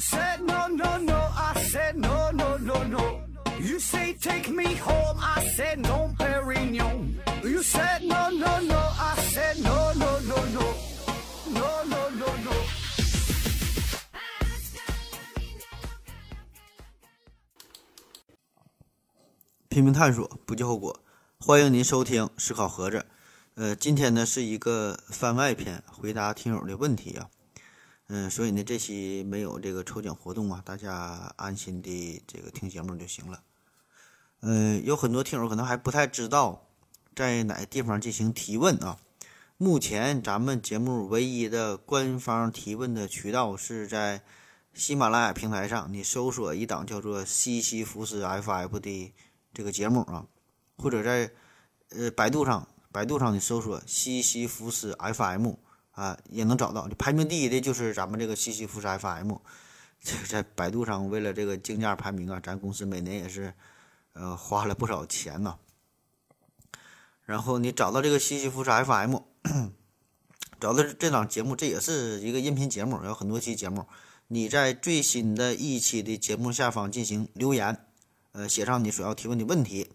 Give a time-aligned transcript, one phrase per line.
[0.00, 3.20] said no no no, I said no no no no.
[3.60, 7.16] You say take me home, I said no, Perignon.
[7.44, 10.74] You said no no no, I said no no no no,
[11.52, 12.52] no no no no.
[19.68, 20.98] 拼命探索，不计后果。
[21.38, 22.98] 欢迎您收听《思考盒子》。
[23.54, 27.28] 呃，今天呢是一个番外篇，回答听友的问题啊。
[28.12, 33.40] 嗯，所以呢这期没有这个抽奖活动啊，大家安心的这个听节目就行了。
[34.40, 36.66] 嗯，有很多听友可能还不太知道
[37.14, 38.98] 在哪个地方进行提问啊。
[39.58, 44.22] 目前咱们节目唯一的官方提问的渠道是在
[44.74, 49.14] 喜马拉雅平台上，你搜索一档叫做西西弗斯 FF 的
[49.54, 50.26] 这个节目啊，
[50.76, 51.30] 或者在
[51.90, 55.52] 呃百度上，百度上你搜索西西弗斯 FM。
[56.00, 56.88] 啊，也能找到。
[56.98, 59.34] 排名第一的就是咱们这个西西弗斯 FM，
[60.00, 63.52] 这个在百度上为了这个竞价排名啊，咱公司每年也是
[64.14, 65.58] 呃花了不少钱呢。
[67.26, 69.16] 然后你找到这个西西弗斯 FM，
[70.58, 73.86] 找到这档节目，这也是一个音频节目，有很多期节目。
[74.28, 77.84] 你在最新的一期的节目下方进行留言，
[78.32, 79.90] 呃，写上你所要提问的问题，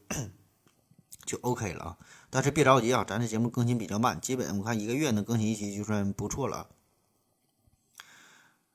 [1.25, 1.97] 就 OK 了啊。
[2.35, 6.67] 但是别着急啊，咱这节目更新比较慢，基本我看一个月能更新一期就算不错了。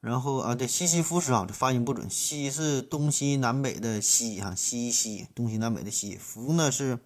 [0.01, 7.01] 然后啊，对西西弗斯啊，这发音不准，西是东西南北的西哈，西西东西南北的西，福呢是，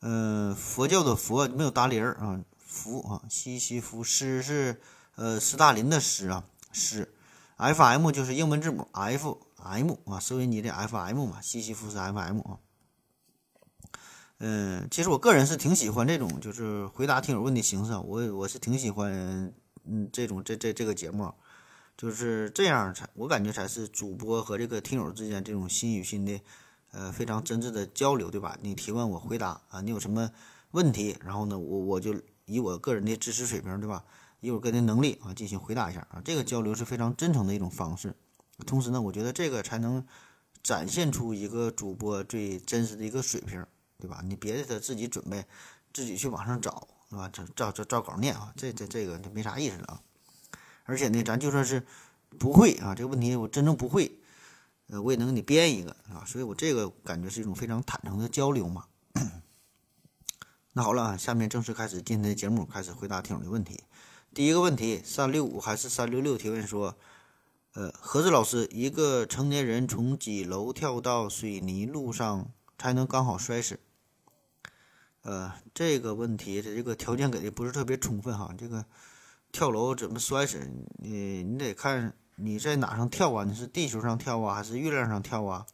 [0.00, 4.80] 呃，佛教的佛，没有达林儿啊，福啊，西西弗斯是
[5.16, 7.12] 呃斯大林的斯啊，斯
[7.58, 12.56] ，F M 就是英文字母 F M 啊，收音机的 F M 嘛，西西弗斯 F M 啊。
[14.38, 19.50] 嗯，其实我个人是挺喜欢这种就是回答听友问的形式，我我是挺喜欢
[19.84, 21.32] 嗯这种这这这个节目，
[21.96, 26.38] 就是这样才我感觉才是主播和这个听友之间这种心与心的
[26.92, 28.58] 呃非常真挚的交流，对吧？
[28.60, 30.30] 你提问我回答啊，你有什么
[30.72, 34.04] 问题，然后呢我我就以我个人的知识水平，对吧？
[34.40, 38.14] 以我个人的能力啊进行回答一下啊，这个交流是非常真诚的一种方式，
[38.66, 40.06] 同时呢，我觉得这个才能
[40.62, 43.64] 展现出一个主播最真实的一个水平。
[43.98, 44.20] 对吧？
[44.24, 45.44] 你别的他自己准备，
[45.92, 47.30] 自己去网上找，是吧？
[47.30, 50.02] 照照照稿念啊，这这这个就没啥意思了啊。
[50.84, 51.84] 而且呢，咱就算是
[52.38, 54.18] 不会啊，这个问题我真正不会，
[54.88, 56.24] 呃，我也能给你编一个啊。
[56.26, 58.84] 所以我这个感觉是一种非常坦诚的交流嘛。
[60.74, 63.82] 那好了，下面正式开始今天的节目，开始回答听友的问题。
[64.34, 66.94] 第一个问题，三六五还是三六六提问说，
[67.72, 73.80] 呃，何子老师，一个成年人从几楼跳到水泥路上才能刚好摔死？
[75.26, 78.54] 呃，这个问题的这个条件给的不是特别充分哈。
[78.56, 78.84] 这个
[79.50, 80.70] 跳楼怎么摔死？
[80.98, 83.42] 你你得看你在哪上跳啊？
[83.42, 85.66] 你是地球上跳啊，还是月亮上跳啊，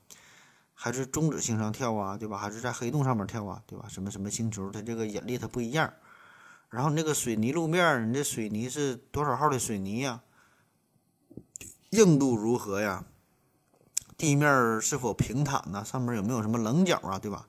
[0.73, 2.17] 还是中子星上跳啊？
[2.17, 2.39] 对吧？
[2.39, 3.63] 还是在黑洞上面跳啊？
[3.67, 3.87] 对吧？
[3.91, 5.93] 什么什么星球，它这个引力它不一样。
[6.71, 10.23] 然后那个水泥路面，你这水泥是多少号的水泥呀？
[11.91, 13.05] 硬度如何呀？
[14.17, 15.85] 地面是否平坦呢？
[15.85, 17.19] 上面有没有什么棱角啊？
[17.19, 17.47] 对吧？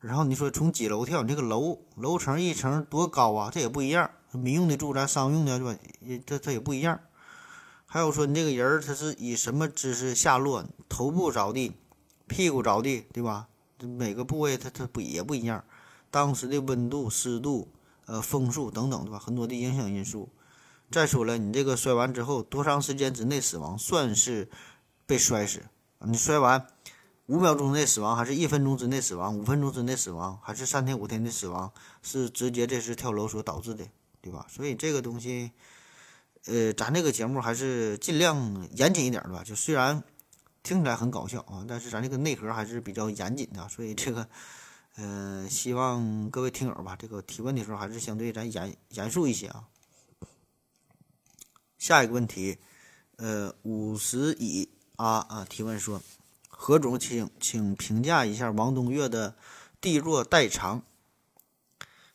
[0.00, 3.50] 然后你说从几楼跳，你这个楼楼层一层多高啊？
[3.52, 5.78] 这也不一样，民用的住宅、商用的，对吧？
[6.00, 6.98] 也这这也不一样。
[7.84, 10.64] 还有说你这个人儿他是以什么姿势下落？
[10.88, 11.72] 头部着地，
[12.26, 13.48] 屁股着地，对吧？
[13.80, 15.64] 每个部位它它不也不一样。
[16.10, 17.68] 当时的温度、湿度、
[18.06, 19.18] 呃风速等等，对吧？
[19.18, 20.30] 很多的影响因素。
[20.90, 24.48] 再说了，你这个摔完之后多长时间之内死亡算是
[25.06, 25.62] 被摔死？
[25.98, 26.66] 你摔完。
[27.30, 29.38] 五秒钟之内死亡，还是一分钟之内死亡？
[29.38, 31.72] 五分钟之内死亡，还是三天五天的死亡？
[32.02, 33.86] 是直接这是跳楼所导致的，
[34.20, 34.44] 对吧？
[34.50, 35.52] 所以这个东西，
[36.46, 39.44] 呃，咱这个节目还是尽量严谨一点，对吧？
[39.44, 40.02] 就虽然
[40.64, 43.68] 听起来很搞笑啊，但是咱这个内核还是比较严谨的。
[43.68, 44.28] 所以这个，
[44.96, 49.68] 呃，希望各位听友吧，这个提问的时候还是相对咱严严肃一些啊。
[51.78, 52.58] 下一个问题，
[53.18, 56.02] 呃，五十乙啊啊提问说。
[56.62, 59.34] 何总，请请评价一下王东岳的
[59.80, 60.82] 地弱代偿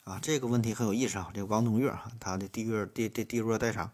[0.03, 1.31] 啊，这个问题很有意思啊。
[1.33, 3.89] 这个王东岳哈，他的地弱地地地弱代偿，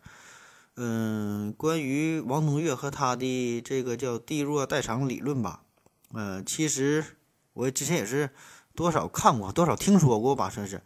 [0.75, 5.63] 嗯，关于王东岳和他的这个叫地弱代偿理论吧，
[6.11, 7.05] 呃，其实
[7.53, 8.31] 我之前也是
[8.75, 10.81] 多少看过，多少听说过吧，算是。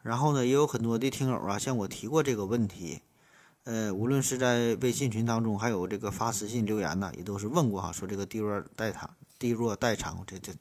[0.00, 3.00] 然后呢，也有很多的听友啊向我提过这个问题。
[3.68, 10.54] 呃，无论是在微信群当中，还有这个发私信留言呢，也都是问过哈，说这个地弱代偿，地弱代偿，这这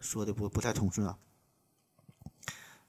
[0.00, 1.14] 说的不不太通顺啊。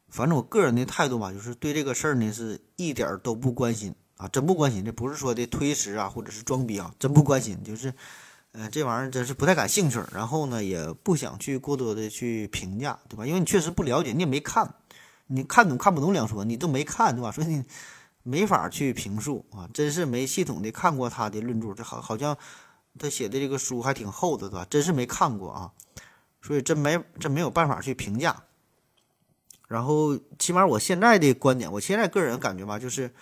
[0.07, 4.85] 反正我个人的态度吧，就是对这个事儿呢是一点儿都不关心啊，真不关心。
[4.85, 7.61] 这不是说的推迟啊，或者是装逼啊，真不关心。
[7.61, 7.93] 就是，
[8.53, 13.27] 呃，这玩意儿真是不太感兴趣，然后呢，也不想去过多的去评价，对吧？
[13.27, 14.75] 因为你确实不了解，你也没看，
[15.27, 17.29] 你看懂看不懂两说，你都没看，对吧？
[17.29, 17.65] 所以你
[18.27, 22.35] 没法去评述啊，真是没系统的看过他的论著，这好好像
[22.97, 24.65] 他写的这个书还挺厚的，对吧？
[24.67, 25.71] 真是没看过啊，
[26.41, 28.43] 所以真没真没有办法去评价。
[29.67, 33.13] 然后，起码我现在的观点，我现在个人感觉吧，就是，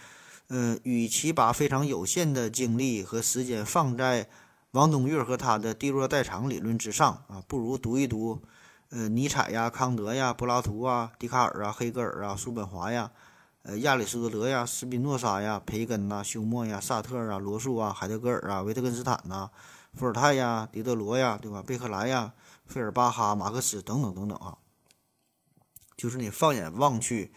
[0.48, 4.30] 呃，与其把非常有限的精力和时间放在
[4.72, 8.42] 王东岳和他的地弱代偿理论之上啊，不如读一读，
[8.90, 13.12] 呃，尼采呀、康德呀、柏拉图啊、笛卡尔啊、黑格尔啊、叔本华呀、
[13.64, 19.50] 呃，亚里士多德呀、斯宾诺莎呀、培根呐、休谟呀、萨特啊、罗素啊、海德格尔啊、维特根斯坦呐、
[19.94, 21.64] 伏尔泰呀、狄德罗呀，对吧？
[21.66, 22.34] 贝克莱呀、
[22.66, 24.58] 费尔巴哈、马克思等等等等啊。
[25.96, 27.32] 就是你放眼望去，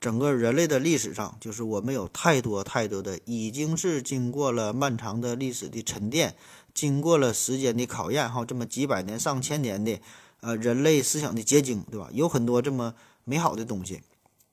[0.00, 6.34] 整个人类的历史上，就是我们有太多太多的，已经是经过了漫长的历史的沉淀，
[6.74, 10.00] 经过了时间的考验，哈，这么几百年、上千年的，
[10.40, 12.08] 呃，人类思想的结晶，对吧？
[12.12, 14.02] 有很多这么美好的东西，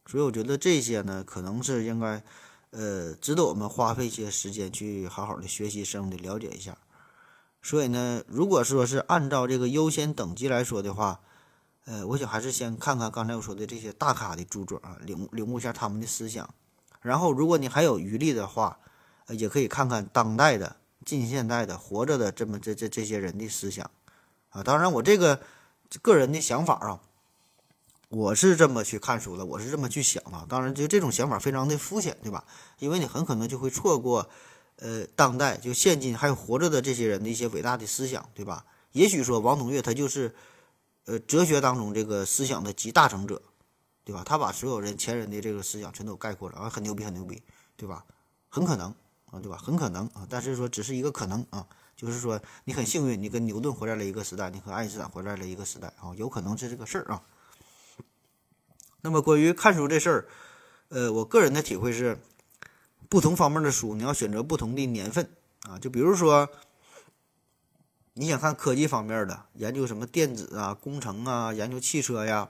[0.08, 2.24] 所以我觉得这些呢，可能是应该，
[2.72, 6.78] 呃，值得我们花费一些时间去好好的学习、深入的了解一下。
[7.62, 11.20] 所以呢，如果说是按照这个优先等级来说的话，
[11.86, 16.50] 呃，我想还是先看看刚才我说的这些大咖的著作啊，领领悟一下他们的思想。
[17.02, 18.80] 然后，如果你还有余力的话，
[19.26, 23.90] 呃，也可以看看当代的、近现代的、活着的这么这这这些人的思想
[24.50, 24.64] 啊。
[24.64, 25.42] 当然，我这个
[26.02, 27.02] 个人的想法啊，
[28.10, 30.46] 我是这么去看书的，我是这么去想的。
[30.48, 32.44] 当然，就这种想法非常的肤浅，对吧？
[32.80, 34.30] 因为你很可能就会错过，
[34.78, 38.66] 呃，当代就现今还有活着的这些人的一些伟大的思想，对吧？
[38.92, 40.34] 也许说王东岳他就是。
[41.10, 43.42] 呃，哲学当中这个思想的集大成者，
[44.04, 44.26] 对吧？
[44.26, 47.42] 他把所有人前人的这个思想全都概括了啊，很牛逼，很牛逼，
[47.78, 48.04] 对吧？
[48.50, 48.94] 很可能
[49.32, 49.58] 啊，对吧？
[49.58, 51.66] 很可能啊，但是说只是一个可能啊，
[51.96, 57.24] 就是说你很幸运，你跟牛顿活在了一个时代，你和爱因斯坦活在了一个时代啊，有可能是这个事儿啊。
[59.08, 60.28] 那么关于看书这事儿，
[60.90, 62.20] 呃，我个人的体会是，
[63.08, 65.30] 不同方面的书你要选择不同的年份
[65.62, 66.50] 啊，就比如说。
[68.20, 72.50] 你想看科技方面的研究，什么电子啊、工程啊、研究汽车呀，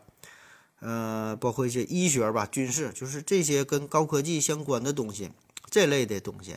[0.79, 5.29] 呃，包括一些医学吧、军事，就是这些跟高科技相关的东西，
[5.69, 6.55] 这类的东西，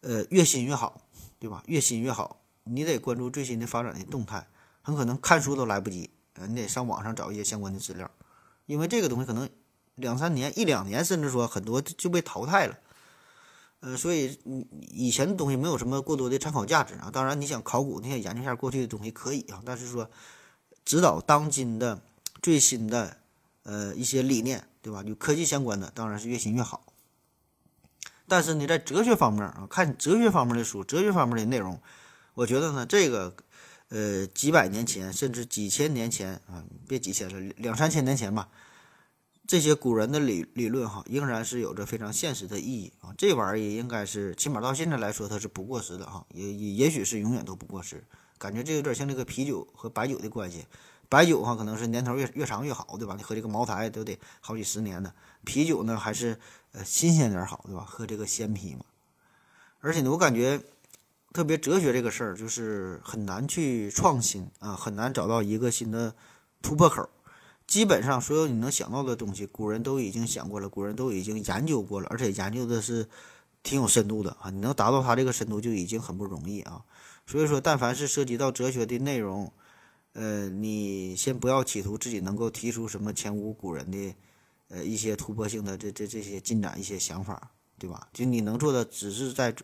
[0.00, 1.02] 呃，越新越好，
[1.38, 1.62] 对吧？
[1.68, 4.48] 越新越好，你得关注最新的发展的动态，
[4.82, 6.10] 很可能看书都来不及，
[6.48, 8.10] 你得上网上找一些相关的资料，
[8.66, 9.48] 因为这个东西可能
[9.96, 12.78] 两三年、一两年，甚至说很多就被淘汰了。
[13.80, 14.38] 呃，所以
[14.92, 17.10] 以前的东西没有什么过多的参考价值啊。
[17.12, 19.60] 当然，你想考古，你想研究一下过去的东西可以啊。
[19.64, 20.08] 但是说，
[20.84, 22.00] 指导当今的
[22.40, 23.16] 最新的
[23.64, 25.02] 呃一些理念，对吧？
[25.04, 26.86] 与科技相关的，当然是越新越好。
[28.28, 31.80] 但是呢，在哲学方面啊，看哲学方面的书，哲学方面的内容，
[32.34, 33.34] 我觉得呢，这个
[33.92, 38.48] 呃几百年前，甚至几千年前啊，别几千了，两三千年前吧。
[39.46, 43.12] 这些古人的理理论哈，仍然是有着非常现实的意义啊！
[43.18, 48.02] 这玩意儿也应该是，起码到现在来说，它是不过时的哈，也也也许是永远都不过时。
[48.38, 50.64] 感觉这有点像这个啤酒和白酒的关系，
[51.08, 53.14] 白酒哈可能是年头越越长越好，对吧？
[53.16, 55.12] 你喝这个茅台都得好几十年的，
[55.44, 56.38] 啤酒呢还是
[56.70, 57.84] 呃新鲜点好，对吧？
[57.86, 58.84] 喝这个鲜啤嘛。
[59.80, 60.60] 而且呢，我感觉
[61.32, 66.14] 特别哲学这个事儿，就是很难去创新啊，很难找到一个新的
[66.60, 67.08] 突破口。
[67.66, 73.08] 基本上所有你能想到的东西，古人都已经想过了，古人都已经研究过了，而且研究的是
[73.62, 74.50] 挺有深度的啊！
[74.50, 76.84] 你能达到他这个深度就已经很不容易啊！
[77.26, 79.50] 所以说，但凡是涉及到哲学的内容，
[80.12, 84.14] 呃，你先不要企图自己能够提出什么前无古人的
[84.68, 88.08] 呃一些突破性的这这这些进展一些想法，对吧？
[88.12, 89.54] 就你能做的只是在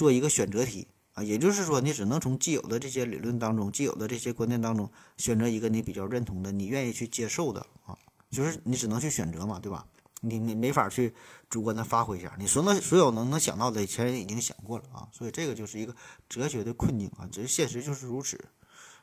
[0.00, 0.88] 做一个选择题。
[1.12, 7.98] 啊，也就是说，你只能从既有的这些理论当中、既有的这些观念当中选择一个你比较认同的、你愿意去接受的啊，
[8.30, 9.84] 就是你只能去选择嘛，对吧？
[10.22, 11.12] 你你没法去
[11.48, 15.94] 主观的发挥一下，你所能所有能能想到的，前人已经想过了啊，所以这个就是一个
[16.28, 18.38] 哲学的困境啊，只是现实就是如此。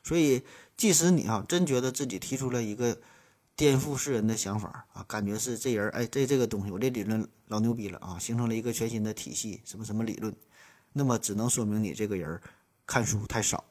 [0.02, 0.42] 所以，
[0.76, 2.98] 即使你啊真觉得自己提出了一个
[3.54, 10.34] 颠覆世人的想法啊，感觉是这人哎这这个东西我这理论老牛逼了啊，形成了一个全新的体系，什么什么理论。
[10.98, 12.40] 那么只能说明你这个人
[12.84, 13.62] 看书太少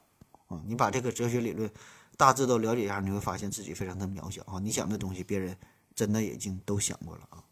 [0.48, 0.62] 啊！
[0.66, 1.70] 你把这个哲学理论
[2.16, 4.60] 大致都了解一下，你会发现自己非常的渺小啊！
[4.60, 5.58] 你想的东西，别人
[5.94, 7.44] 真的已经都想过了啊！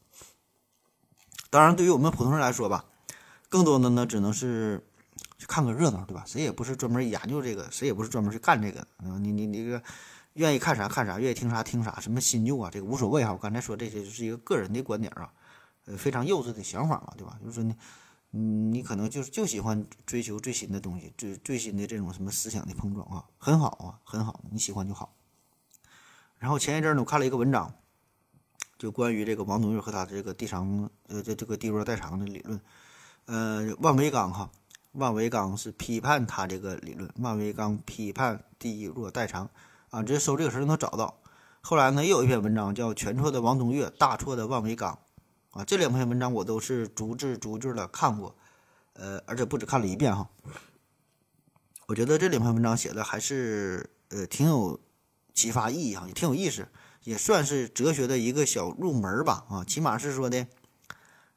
[1.50, 2.86] 当然，对于我们普通人来说吧，
[3.50, 4.82] 更多的呢，只能是
[5.38, 6.24] 去看个热闹，对吧？
[6.26, 8.88] 谁也不是专门研究这个，谁也不是专门去干这个。
[9.00, 9.84] 嗯，你你你这个
[10.34, 13.34] 愿意看啥看啥，愿意听啥听啥，什么新旧啊，这个无所谓哈。
[13.34, 15.34] 我刚才说这些就是一个个人的观点啊，
[15.86, 17.38] 呃，非常幼稚的想法嘛，对吧？
[17.44, 17.76] 就是说呢。
[18.38, 25.16] 嗯，你可能就是就喜欢追求最新的东西，最最新的这种什么思想的碰撞啊，很好啊，很好，你喜欢就好。
[26.38, 27.74] 然后前一阵呢，我看了一个文章，
[28.78, 32.60] 就关于这个王东岳和他这个地长呃这这个地弱代偿的理论。
[33.28, 34.52] 呃，万维钢哈，
[34.92, 39.50] 万维钢是批判他这个理论，万维钢批判地弱代偿
[39.92, 41.22] 啊，直接搜这个词就能找到。
[41.62, 44.94] 后来呢，又有一篇文章叫《全错的王东岳，大错的万维钢》
[45.56, 48.36] 啊，这两篇文章我都是逐字逐句的看过，
[48.94, 50.30] 呃，而且不止看了一遍哈。
[51.88, 54.80] 我觉得这两篇文章写的还是呃挺有
[55.34, 56.68] 启发意义哈，也挺有意思，
[57.06, 60.46] 也算是哲学的一个小入门吧啊，起码是说的，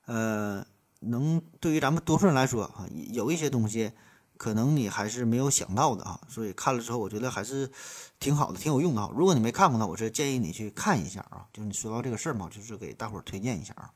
[0.07, 0.67] 呃。
[1.01, 3.93] 能对于咱们多数人来说啊，有一些东西
[4.37, 7.71] 可能你还是没有想到的啊，所以看了之后我觉得还是
[8.19, 9.09] 挺好的，挺有用的啊。
[9.15, 11.47] 如果你没看过呢，我是建议你去看一下啊。
[11.53, 13.93] 就是你说到这个事儿嘛，就是给大伙儿推荐一下啊。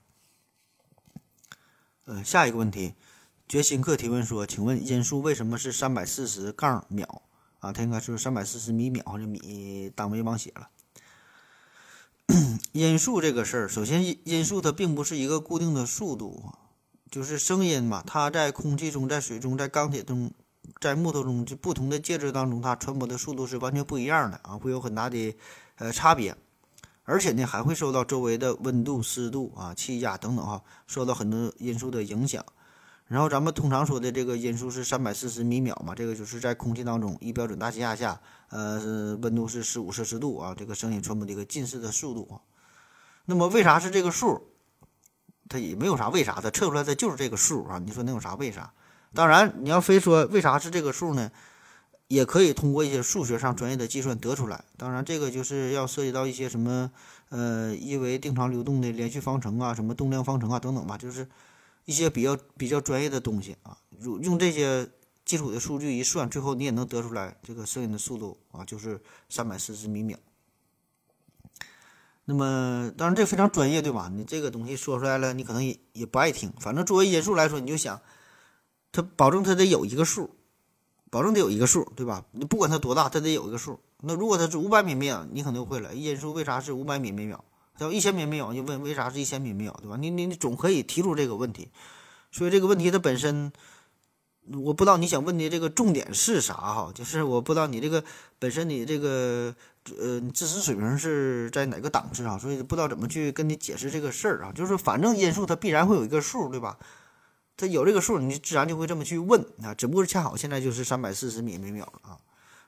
[2.05, 2.95] 呃，下一个问题，
[3.49, 7.23] 决心客提问说，请问音速为什么是三百四十杠秒
[7.61, 7.73] 啊？
[7.73, 10.69] 它应该是三百四十米秒这米单位忘写了。
[12.73, 16.59] 音速这个事儿，首先音速它并不是一个固定的速度啊。
[17.09, 20.33] 就是声音嘛，它在空气中、在水中、在钢铁中、
[20.81, 25.37] 在木头中，就不同的介质当中，它传播的速度是完全不一样的啊，会有很大的
[25.77, 26.35] 呃差别，
[27.13, 32.43] 而且呢，还会受到周围的温度、湿度啊、气压等等哈，受到很多因素的影响。
[33.07, 42.41] 然后咱们通常说的这个音速是三百四十米秒嘛，这个就是在空气当中一标准大气压下，呃，温度是十五摄氏度啊，这个声音传播的一个近似的速度啊。
[43.27, 44.41] 那么为啥是这个数？
[45.51, 47.79] 它也没有啥为啥它，测出来的就是这个数啊！
[47.79, 48.73] 你说能有啥为啥？
[49.13, 51.31] 当然，你要非说为啥是这个数呢，
[52.13, 54.63] 也可以通过一些数学上专业的计算得出来。
[54.77, 56.91] 当然，这个就是要涉及到一些什么
[57.31, 61.27] 呃一维定常流动的连续方程啊，什么动量方程啊等等吧，就是
[61.87, 63.79] 一些比较比较专业的东西啊。
[64.01, 64.87] 用用这些
[65.25, 69.01] 基础的数据一算，最后你也能得出来这个声音的速度啊，就是
[69.31, 70.19] 三百四十米秒。
[72.27, 74.13] 那么，当然这非常专业，对吧？
[74.15, 76.53] 你这个东西说出来了，你可能也也不爱听。
[76.61, 78.03] 反正作为音数来说，你就想，
[78.93, 80.37] 它保证它得有一个数，
[81.13, 82.25] 保证得有一个数，对吧？
[82.33, 83.79] 你不管它多大，它得有一个数。
[84.01, 87.45] 那如果它是五百米每秒，你可能会了，音数为啥是五百米每秒？
[87.79, 89.99] 要一千米每秒，就问为啥是一千米每秒，对吧？
[90.01, 91.69] 你你你总可以提出这个问题。
[92.31, 93.53] 所以这个问题它本身。
[94.65, 98.03] 我不知道你想问的这个重点是啥哈，就是我不知道你这个
[98.41, 99.55] 本身你这个
[99.97, 104.51] 呃知识水平是在哪个档次啊，所以不知道怎么去跟你解释这个事儿啊。
[104.53, 106.77] 就是反正因数它必然会有一个数，对吧？
[107.57, 109.75] 它有这个数，你自然就会这么去问啊。
[109.75, 112.19] 只不过是恰好现在就是三百四十米每秒了啊，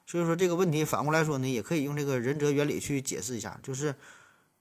[0.06, 3.94] 所以说这个问题反过来说呢，也可以用这个仁哲原理去解释一下，就是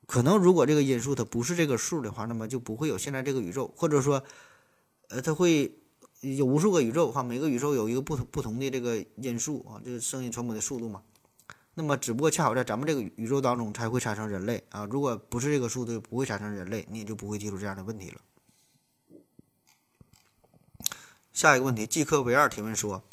[0.05, 4.23] 可能如果这个因数它不是这个数的话，那么就不会有现在这个宇宙，或者说
[5.09, 5.77] 呃它会。
[6.37, 11.01] 有无数个宇宙哈，每个宇宙有一个不同不同的这个因素啊，就是声音传播的速度嘛。
[11.73, 14.87] 那么，只不过恰好在咱们这个宇宙当中才会产生人类啊。
[14.89, 18.21] 如果不是这个速度，不会产生人类，你也就不会提出这样的问题了。
[21.33, 23.03] 下一个问题，季克维二提问说：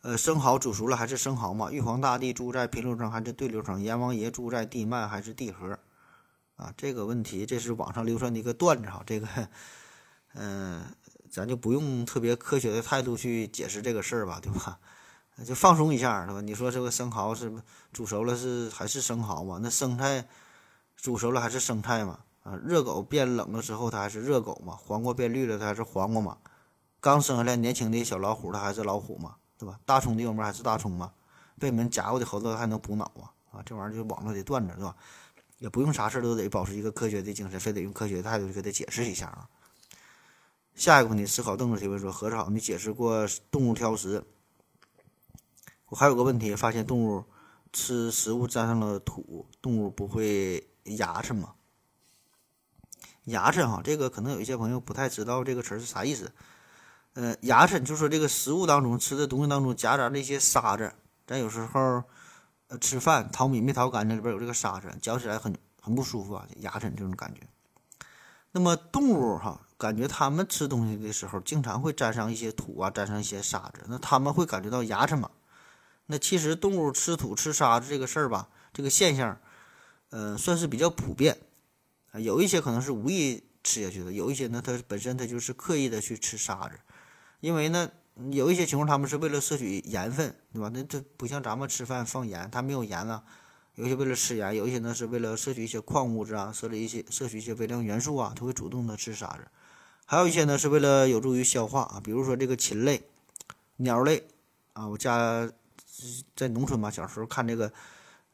[0.00, 1.70] 呃，生蚝煮熟了还是生蚝嘛？
[1.70, 3.80] 玉皇大帝住在平流层还是对流层？
[3.80, 5.78] 阎王爷住在地幔还是地核？
[6.56, 9.28] 啊，这个问题这是网上流传的一个段子哈，这个，
[10.34, 10.82] 嗯。
[11.30, 14.78] 咱就不用特别科学的态度去解释这个事儿吧，对吧？
[15.44, 16.40] 就放松一下，对吧？
[16.40, 17.52] 你说这个生蚝是
[17.92, 19.60] 煮熟了是还是生蚝嘛？
[19.62, 20.26] 那生菜
[20.96, 22.20] 煮熟了还是生菜嘛？
[22.44, 24.74] 啊，热狗变冷了之后它还是热狗嘛？
[24.74, 26.38] 黄瓜变绿了它还是黄瓜嘛？
[27.00, 29.36] 刚生下来年轻的小老虎它还是老虎嘛？
[29.58, 29.78] 对吧？
[29.84, 31.12] 大葱的油门还是大葱嘛？
[31.58, 33.34] 被门夹过的猴子还能补脑啊？
[33.50, 34.96] 啊，这玩意儿就网络的段子，是吧？
[35.58, 39.48] 也不用啥事都得保持一个科学的精神，非得用科学的态度去给他解释一下啊。
[40.74, 44.22] 下一个问题，思考凳子提问说：何草，你解释过动物挑食。
[45.88, 47.24] 我还有个问题，发现动物
[47.72, 51.54] 吃食物沾上了土，动物不会牙碜吗？
[53.24, 56.32] 牙碜哈，这个可能有一些朋友不太知道这个词是啥意思。
[57.18, 60.92] 呃，牙碜就是说这个食物当中吃的东西当中夹杂了一些沙子，
[61.26, 62.04] 咱有时候
[62.68, 67.40] 呃吃饭淘米没淘干净，里边有这个沙子，嚼起来很很不舒服啊，牙碜这种感觉。
[68.52, 69.60] 那么动物哈。
[69.78, 73.84] 感觉它们吃东西的时候，经常会沾上一些土啊，沾上一些沙子。
[73.86, 75.30] 那他们会感觉到牙碜吗？
[76.06, 79.38] 那其实动物吃土吃沙子这个事儿吧，这个现象，
[80.10, 81.38] 呃，算是比较普遍
[82.10, 82.18] 啊。
[82.18, 86.72] 有一些可能是无意吃下去的，有一些呢，它本身它就是刻意的去吃沙子。
[87.40, 87.90] 因为呢，
[88.30, 90.70] 有一些情况他们是为了摄取盐分，对吧？
[90.72, 93.22] 那这不像咱们吃饭放盐，它没有盐啊。
[93.76, 99.46] 有些为了吃盐，有一些呢是为了摄取一些矿物质啊，摄取一些摄取一些微量元素啊，它会主动的吃沙子。
[100.04, 103.02] 还有一些呢是为了有助于消化啊，比如说这个禽类、
[103.76, 104.26] 鸟类
[104.72, 104.88] 啊。
[104.88, 105.48] 我家
[106.34, 107.72] 在农村嘛，小时候看这个，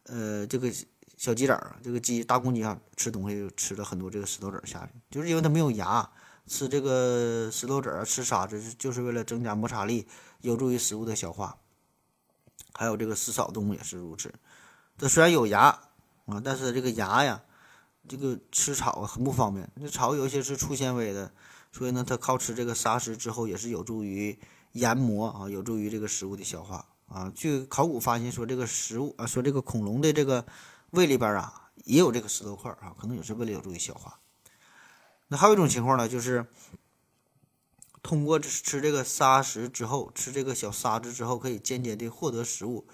[0.04, 0.73] 呃，这个
[1.18, 6.08] 小鸡仔儿，这个鸡大公鸡啊，吃东西吃了很多这个石头子下去，就是因为它没有牙，
[6.46, 10.06] 吃这个石头子儿、吃沙子，就是为了增加摩擦力，
[10.40, 11.58] 有助于食物的消化。
[12.72, 14.34] 还有这个食草动物也是如此，
[14.98, 15.60] 它虽然有牙
[16.26, 17.42] 啊，但是这个牙呀，
[18.08, 21.32] 这个吃草很不方便，这草有些是粗纤维的。
[21.70, 24.38] 所以呢，它靠吃这个沙石之后，也是有助于
[24.72, 27.32] 研磨啊，有助于这个食物的消化啊。
[27.34, 30.46] 据考古发现说，这个食物啊，说这个恐龙的这个
[30.90, 34.20] 胃里边啊，也有这个石头块啊，可能也是为了有助于消化。
[35.35, 36.47] 那还有一种情况呢，就是
[38.05, 42.87] 通过吃这个沙石之后，吃这个小沙子之后，可以间接的获得食物。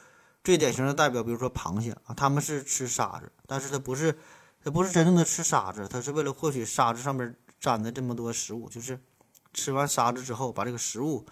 [0.42, 4.18] 最典型的代表，比如说螃蟹啊，他们是吃沙子，但是它不是，
[4.64, 7.36] 它不是真正的吃沙子，它是为了获取沙子上面。
[7.60, 8.98] 粘的这么多食物，就是
[9.52, 11.26] 吃完沙子之后，把这个食物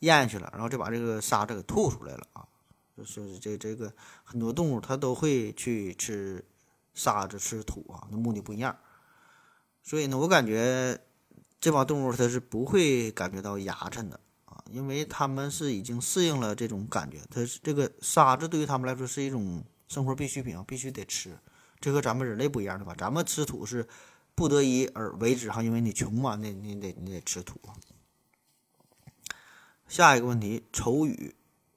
[0.00, 2.46] 咽下去了，然后就把这个沙子给吐出来了啊。
[2.94, 3.90] 就是这这个
[4.22, 6.44] 很多动物它都会去吃
[6.92, 8.76] 沙子、吃土啊，那目的不一样。
[9.82, 11.00] 所以呢，我感觉
[11.60, 17.18] 这帮动物它是不会感觉到牙碜的啊，因为它们是已经适应了这种感觉。
[17.30, 21.38] 它是这个沙子对于它们来说是一种生活必需品啊，必须得吃。
[21.80, 22.94] 这和咱们人类不一样的吧？
[22.96, 23.86] 咱们吃土是。
[24.32, 27.60] 不得已而为之哈，因为你穷嘛，那你得你得吃土。
[29.86, 31.34] 下一个问题，丑语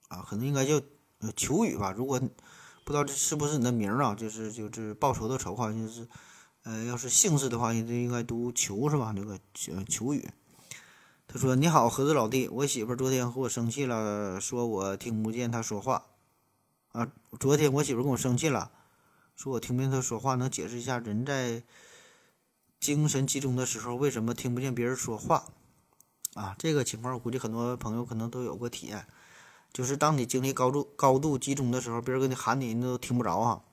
[0.08, 0.80] 啊，可能应该叫
[1.18, 1.92] 呃求语吧。
[1.92, 6.08] 如果不知道这是不是你的名儿啊，就是就是报仇的仇哈，就是
[6.64, 9.14] 呃，要是姓氏的话，应应该读求是吧？
[9.16, 9.38] 那个
[9.88, 10.28] 求语。
[11.26, 16.06] 他说：“你好，盒子老弟，我媳妇昨天和我生气了，说我听不见她说话
[16.92, 17.10] 啊。
[17.40, 18.70] 昨天我媳妇跟我生气了，
[19.36, 21.62] 说我听不见她说话，能解释一下人在？”
[22.80, 25.46] 精神集中的时候，为什么听不见别人说话？
[26.34, 29.06] 啊，这个情况我估计很多朋友可能都有过体验，
[29.72, 33.64] 就是当你精力高度高度集中的时候，别人跟你喊你，你都听不着哈。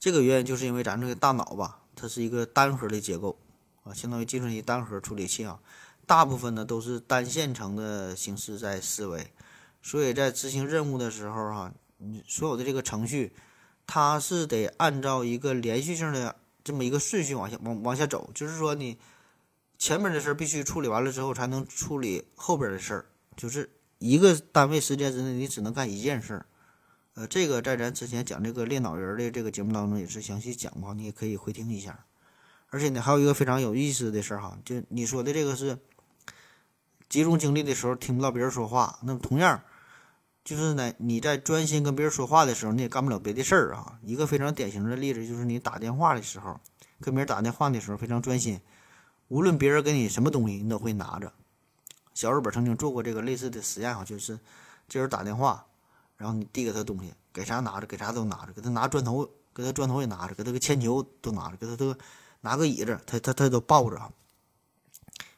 [0.00, 3.38] 这个原因就是因为咱这个大脑吧，它是一个单核的结构
[3.84, 5.60] 啊，相当于计算机单核处理器啊，
[6.06, 9.32] 大部分呢都是单线程的形式在思维，
[9.80, 13.32] 所以在执行任务的时候哈，你所有的这个程序，
[13.86, 16.34] 它是得按照一个连续性的。
[16.62, 18.98] 这么一个顺序往下往往下走，就是说你
[19.78, 23.06] 前面的事儿必须处理完了之后，才能处理后边的事儿。
[23.34, 26.46] 就是一个单位时间之内，你只能干一件事儿。
[27.20, 32.06] 呃，这个在咱之前讲这个练脑人的这个节目当中也是详细讲过，你也可以回听一下。
[32.70, 35.78] 而且呢，还有一个非常有意思的事儿哈，就你说的这个是
[37.10, 39.60] 集中精力的时候听不到别人说话，那么同样。
[40.42, 43.98] 就是呢，你在专心跟别人说话的时候，你也干不了别的事儿啊。
[44.02, 46.58] 一个非常典型的例子就是你打电话的时候，
[47.02, 48.58] 跟别人打电话的时候非常专心，
[49.28, 51.34] 无论别人给你什么东西，你都会拿着。
[52.14, 54.40] 小日本曾经做过这个类似的实验啊，就是
[54.88, 55.66] 这人打电话，
[56.20, 61.96] 然后你递给他东西，给啥拿着，给啥都拿着，给他拿砖头，给他砖头也拿着，给他个铅球都拿着，给他都
[62.42, 63.98] 拿个椅子，他他他都抱着。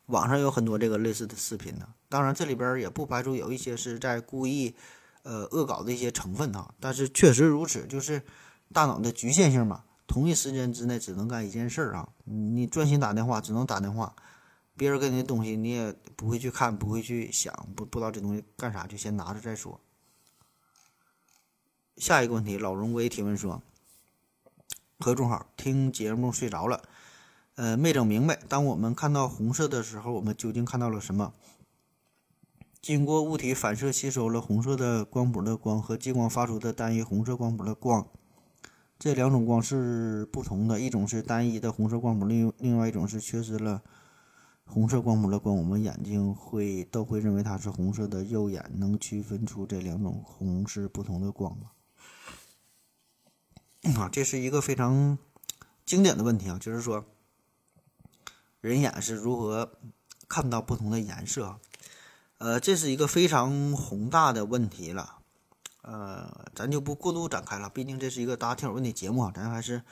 [0.07, 4.75] 网上有很多这个类似的视频呢，当然这里边也不排除有一些是在故意，
[5.23, 6.75] 呃，恶搞的一些成分哈。
[6.81, 8.21] 但是确实如此，就是
[8.73, 12.09] 大脑的局限性嘛，同一时间之内只能干一件事儿啊。
[12.25, 14.13] 你专心打电话，只能打电话，
[14.77, 19.81] 别人给你的东西你也不会去看，不会去想，不不知道这东西干啥，就先拿着再说。
[21.97, 23.63] 下一个问题，老荣威提问说：
[24.99, 26.83] 何总好，听节目睡着了。
[27.55, 28.39] 呃，没整明白。
[28.49, 31.35] 当我们看到红色的时候，我们究竟看到了什么？
[32.81, 38.09] 经过物体反射吸收了红色的光谱的光和激光发出的单一红色光谱的光，
[38.99, 40.81] 这两种光是不同的。
[40.81, 43.83] 一种是单一的红色光谱，另另外一种是缺失了
[44.65, 45.55] 红色光谱的光。
[45.55, 51.71] 我们眼睛会都会认为它是红色的，肉眼能区分出这两种红是不同的光吗？
[53.97, 55.19] 啊，这是一个非常
[55.85, 57.05] 经典的问题啊，就是说。
[58.61, 59.73] 人眼是如何
[60.29, 61.59] 看到不同的颜色啊？
[62.39, 65.17] 呃，这是一个非常宏大的问题了。
[65.81, 69.83] 呃，咱就不过度展开了，毕竟这是一个大家听友问的节目啊，咱还是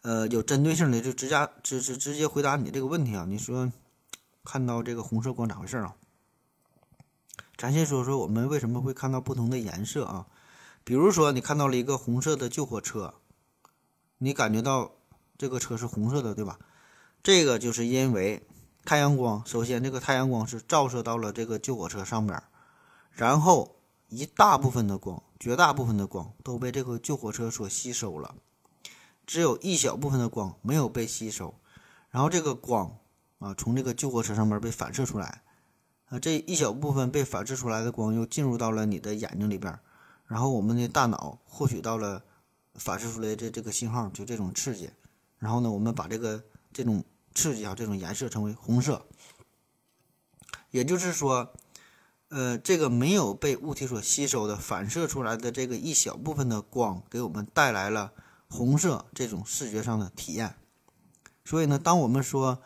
[0.00, 3.26] 呃有针对性的，就直接直直直接回答你这个问题啊。
[3.28, 3.70] 你说
[4.44, 5.94] 看到这个红色光咋回事啊？
[7.58, 10.26] 咱先说说我们为什么会看到不同的颜色啊？
[10.84, 13.14] 比如说你看到了一个红色的救火车，
[14.18, 14.92] 你感觉到
[15.38, 16.58] 这个车是红色的，对吧？
[17.22, 18.42] 这个就是因为
[18.84, 22.42] 太阳光，首先这个太阳光是照射到了这个救火车上面，
[23.12, 23.76] 然后
[24.08, 28.34] 一大部分的光，绝大部分的光都被这个救火车所吸收了，
[29.26, 31.54] 只有一小部分的光没有被吸收，
[32.10, 32.96] 然后这个光
[33.38, 35.42] 啊，从这个救火车上面被反射出来，
[36.06, 39.78] 啊，这一小部分被反射出来的光又进入到了你的眼睛里边，
[40.30, 42.22] 然后我们的大脑获取到了
[42.76, 44.88] 反射出来的这个信号，就这种刺激，
[45.38, 49.04] 然后呢，我们把这个这种刺激啊，这种颜色称为红色。
[50.70, 51.52] 也就是说，
[52.28, 58.12] 呃，这个没有被物体所吸收的反射出来的这个一小部分的光，给我们带来了
[58.48, 60.54] 红色这种视觉上的体验。
[61.44, 62.62] 所以呢，当我们说，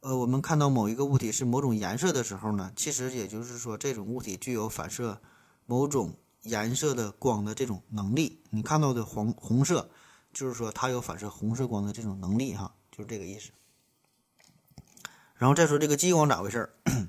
[0.00, 5.22] 呃，我们看到某一个物体是某种颜色的时候呢，其实也就是说，这种物体具有反射
[5.64, 8.42] 某种颜色的光的这种能力。
[8.50, 9.90] 你看到的黄红色，
[10.32, 13.50] 就是说它有反射红色光的这种能力，哈，就是这个意思。
[15.36, 16.70] 然后再说这个激光咋回事儿？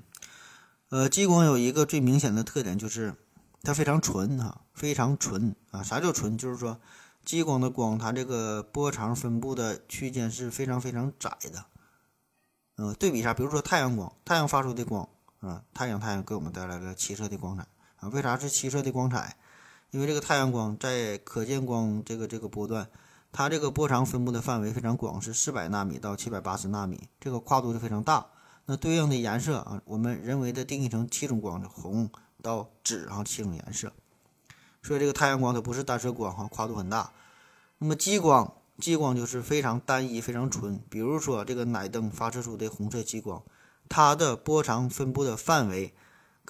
[0.90, 3.14] 呃，激光有一个最明显的特点，就是
[3.62, 5.82] 它非常纯哈，非常纯啊。
[5.82, 6.36] 啥叫纯？
[6.38, 6.80] 就是说，
[7.24, 11.66] 激光的光，它这个波长分布的区间是非常非常窄的。
[12.76, 15.08] 呃，对比一下，比如说太阳光，太阳发出的光
[15.40, 17.66] 啊，太阳太阳给我们带来了七色的光彩
[18.00, 18.08] 啊。
[18.08, 19.36] 为啥是七色的光彩？
[19.90, 22.88] 因为这个太阳光在可见光这个这个波段，
[23.32, 28.26] 它这个波长分布的范围非常广，是四百纳米到七百八十纳米，这个跨度就非常大。
[28.66, 32.08] 那对应的颜色啊，我们人为的定义成七种光，红
[32.40, 33.92] 到紫啊七种颜色。
[34.82, 37.10] 所以这个太阳光它不是单色光哈，跨度很大。
[37.78, 40.80] 那么激光，激光就是非常单一、非常纯。
[40.88, 43.42] 比如说这个奶灯发射出的红色激光，
[43.88, 45.92] 它的波长分布的范围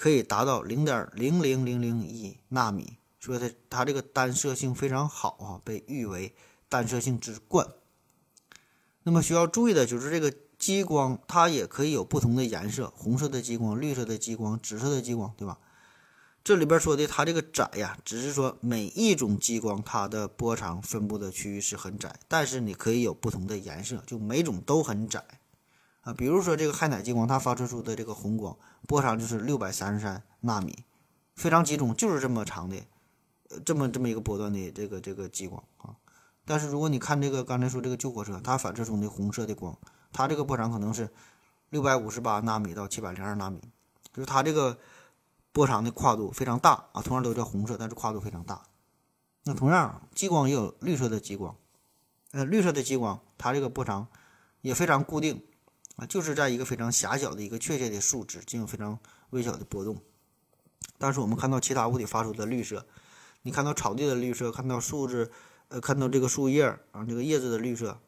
[0.01, 6.33] 可以达到零点零零零零一纳米，所以它它这个单色性非常好啊，被誉为
[6.67, 7.67] 单色性之冠。
[9.03, 10.33] 那么需要注意的就是这个。
[10.61, 15.57] 激光它也可以有不同的颜色，红色的激光、绿色的激光、紫色的激光，对吧？
[16.43, 25.25] 这里边说的它这个窄呀，只是说每一种激光它的波长分布的区域是很窄，但是你可以有不同的颜色，就每种都很窄
[26.01, 26.13] 啊。
[26.13, 30.83] 比如说这个氦氖激光，它发射出的这个红光波长就是六百三十三纳米，
[31.35, 32.77] 非常集中，就是这么长的，
[33.49, 35.95] 呃，这么这么一个波段的这个这个激光啊。
[36.45, 39.77] 但是如果你看这个刚才说这个救火车，它反射出的红色的光。
[40.13, 41.09] 它这个波长可能是
[41.69, 43.61] 六百五十八纳米到七百零二纳米，
[44.13, 44.77] 就是它这个
[45.53, 47.01] 波长的跨度非常大啊。
[47.01, 48.61] 同样都叫红色，但是跨度非常大。
[49.45, 51.55] 那同样，激光也有绿色的激光，
[52.31, 54.07] 呃，绿色的激光它这个波长
[54.59, 55.45] 也非常固定
[56.07, 58.97] 就是在一个非常狭小的一个确切的数值进行非常
[59.31, 60.01] 微小的波动。
[60.97, 62.85] 但是我们看到其他物体发出的绿色，
[63.43, 65.31] 你看到草地的绿色，看到树枝，
[65.69, 67.99] 呃，看到这个树叶啊，这个叶子的绿色，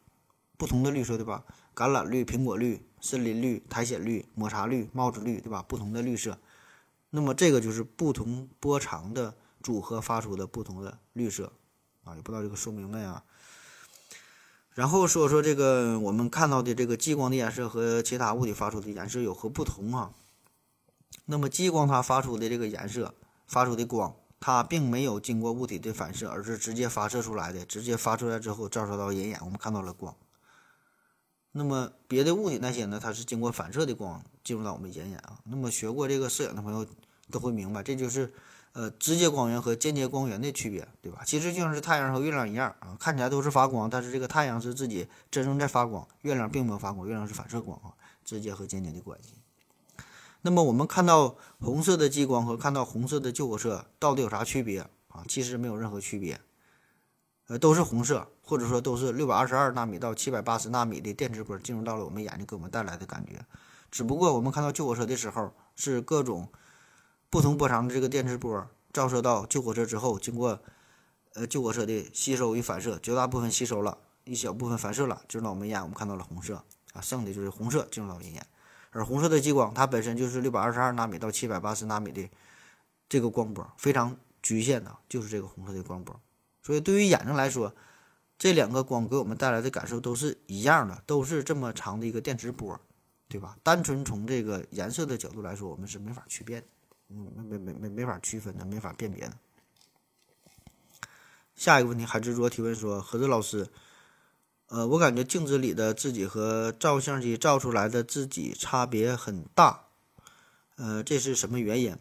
[0.58, 1.44] 不同的绿色，对吧？
[1.76, 5.64] 橄榄绿、苹果绿、森林绿、苔藓绿、抹茶绿、帽子绿，对吧？
[5.68, 6.38] 不同的绿色，
[7.10, 11.52] 那么这个就是不同波长的组合发出的不同的绿色
[12.04, 13.24] 啊，也不知道这个说明白啊。
[14.74, 20.12] 然后说说这个我们看到的这个激光的颜色和其他物体发出的颜色有何不同啊？
[21.26, 23.14] 那么激光它发出的这个颜色、
[23.46, 30.16] 发出的光，它并没有经过物体的反射，而是直接发射出来的，直接发出来之后照射到人眼，我们看到了光。
[31.52, 33.00] 那么别的物体那些呢？
[33.00, 35.38] 它是经过反射的光进入到我们人眼啊。
[35.44, 36.84] 那么学过这个摄影的朋友
[37.30, 38.34] 都会明白，这就是
[38.74, 41.22] 呃直接光源和间接光源的区别，对吧？
[41.26, 47.94] 其实就像是太阳和月亮一样啊，看起来都是发光，但是这个太阳是自己真正在发光，月亮并没有发光，月亮是反射光啊，
[48.26, 49.36] 直接和间接的关系。
[50.42, 55.24] 那么我们看到红色的激光和看到红色的救火车到底有啥区别啊？
[55.28, 56.42] 其实没有任何区别。
[57.48, 63.46] 呃，都是红色，或者说都是六百二十二纳米到七百八十纳米的电磁波进入到了我们眼睛，给我们带来的感觉。
[63.92, 66.50] 只不过我们看到救火车的时候，是各种
[67.34, 70.62] 不同波长的这个电磁波照射到救火车之后，经过
[71.34, 78.46] 呃救火车的吸收与反射，绝大部分吸收了一小部分反射了，进入到我们眼，我们看到了红色啊，剩的就是红色进入到人眼。
[78.92, 82.30] 而红色的激光，它本身就是六百二十二纳米到七百八十纳米的
[83.10, 86.22] 这个光波，非常局限的，就是这个红色的光波。
[86.62, 87.74] 所以，对于眼睛来说，
[88.38, 92.80] 这两个光给我们带来的感受都是一样的，都是这么长的一个电磁波，
[93.28, 93.58] 对吧？
[93.64, 96.66] 单纯从这个颜色的角度来说，我们是没法区别，嗯，
[97.14, 99.34] 没没没没法区分的，没法辨别的。
[101.56, 103.68] 下一个问题，海执着提问说：“何子老师，
[104.68, 109.84] 呃，我感觉镜子里的自己和照相机照出来的自己差别很大，
[110.76, 111.96] 呃，这是什么原因？”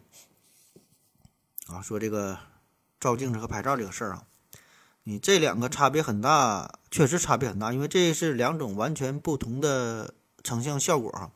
[1.67, 2.39] 啊，说这个
[2.99, 4.25] 照镜子和拍照这个事儿啊。
[5.03, 11.31] 你这两个差别很大，确实差别很大，因为这是两种完全不同的成像效果啊。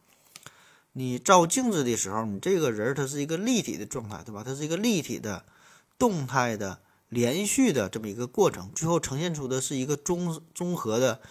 [0.98, 4.44] 你照镜子的时候，你这个人他是一个立体的状态，对吧？
[4.44, 5.46] 它是一个立体的、
[6.00, 6.80] 动态的、
[7.10, 11.22] 连续的这么一个过程，最后呈现出的是一个综综合的、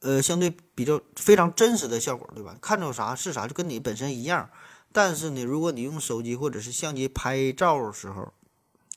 [0.00, 2.56] 呃，相对比较非常真实的效果，对吧？
[2.62, 4.48] 看着啥是啥，就跟你本身一样。
[4.90, 8.32] 但是呢，如果你用手机或者是相机拍照的时候，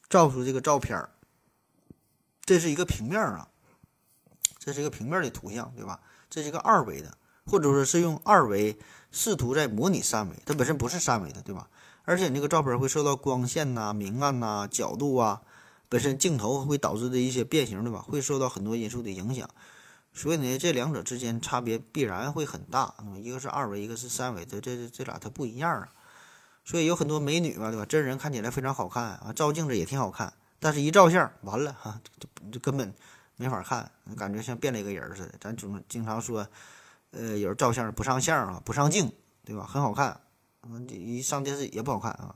[0.07, 1.09] 照出这个照片儿，
[2.45, 3.49] 这是一个平面啊，
[4.57, 5.99] 这是一个平面的图像，对吧？
[6.29, 8.77] 这是一个二维的，或者说是用二维
[9.11, 11.67] 试图在模拟三维，它本身不是三维的，对吧？
[12.03, 15.41] 而且那个照片会受到光线呐、明暗呐、角度啊，
[15.89, 17.99] 本身镜头会导致的一些变形，对吧？
[17.99, 19.49] 会受到很多因素的影响。
[20.13, 22.93] 所以呢，这两者之间差别必然会很大。
[22.99, 25.89] 那么一个是二维，一个是三维，这这这俩它不一样啊。
[26.65, 27.85] 所以有很多美女嘛，对吧？
[27.85, 32.93] 真人看起来非常好看啊，照镜子也挺好看，但是一照相完了哈，就就根本
[33.35, 35.35] 没法看，感觉像变了一个人似的。
[35.39, 36.47] 咱总经常说，
[37.11, 39.11] 呃，有人照相不上相啊，不上镜，
[39.45, 39.65] 对吧？
[39.65, 40.19] 很好看，
[40.63, 42.35] 嗯，一上电视也不好看啊。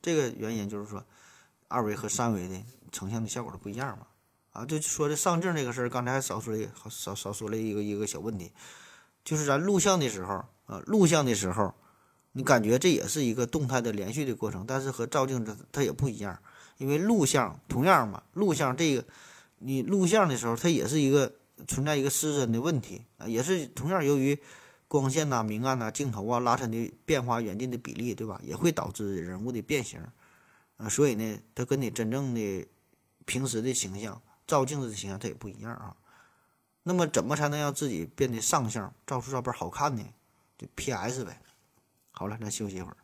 [0.00, 1.04] 这个原因就是说，
[1.68, 4.06] 二维和三维的呈现的效果都不一样嘛。
[4.52, 8.50] 啊，就说这上镜这个事儿，刚才还少说了少少说了一个一个小问题，
[9.22, 11.74] 就是咱录像的时候啊，录像的时候，
[12.32, 16.36] 你感觉这也是一个动态的连续的过程，但是和照镜子它也不一样，
[16.78, 19.04] 因为录像同样嘛，录像这个
[19.58, 21.32] 你录像的时候，它也是一个
[21.66, 24.38] 存在一个失真的问题啊，也是同样由于
[24.86, 28.40] 光线呐、明暗呐、镜头啊、拉伸的变化、远近的比例，对吧？
[28.44, 30.00] 也会导致人物的变形
[30.76, 32.66] 啊，所以呢，它跟你真正的
[33.24, 34.20] 平时的形象。
[34.46, 35.94] 照镜子的形象它也不一样啊，
[36.82, 40.02] 那么怎么才能让自己变得上相，照出照片好看呢？
[40.56, 41.22] 就 P.S.
[41.22, 41.38] 呗。
[42.10, 42.96] 好了，咱休息一会儿。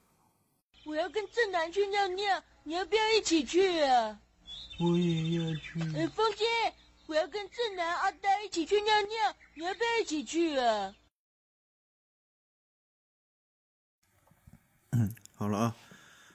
[0.86, 4.18] 我要跟正南去尿尿，你要不要一起去啊？
[4.80, 5.80] 我也要去。
[5.94, 6.44] 哎，风姐，
[7.06, 10.94] 我要跟正南、阿呆一起去尿尿，你要不要一起去啊？
[14.92, 15.76] 嗯， 好了啊，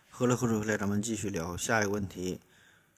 [0.10, 2.40] 喝了口水回来，咱们继续聊下一个问题。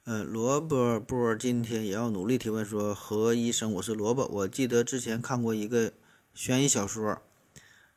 [0.03, 4.25] 嗯，萝卜波今天也要努力提问说：“何医生，我是萝卜。
[4.25, 5.93] 我记得之前看过一个
[6.33, 7.21] 悬疑小说，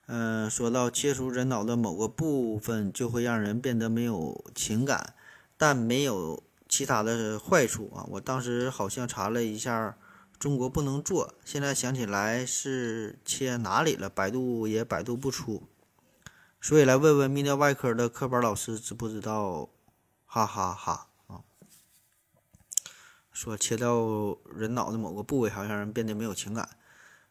[0.06, 5.16] 嗯，说到切除人脑的某个部分就会让人变得没有情感，
[5.56, 8.02] 但没有其他的坏处啊。
[8.08, 9.96] 我当时好像查了一下，
[10.40, 11.32] 中国不能做。
[11.44, 15.68] 现在想起来是切哪里了，百度也百度不出，
[16.60, 19.68] 所以来问问泌尿外科的科班老师知不知道？
[20.26, 21.42] 哈哈哈啊。”
[23.30, 26.70] 说切掉人脑的某个部位，好像人变得没有情感，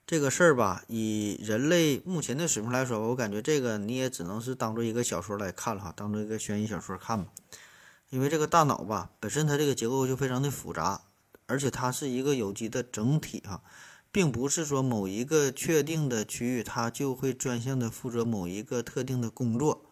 [0.07, 7.29] 这个事儿吧，以人类目前的水平来说，我感觉这个你也只能是当做一个小说来看了哈，当做一个悬疑小说看吧。
[8.13, 11.01] 因为这个大脑吧，本身它这个结构就非常的复杂，
[11.47, 13.63] 而且它是一个有机的整体哈，
[14.11, 19.89] 并不是说某一个确定的区域它就会专项的负责某一个特定的工作。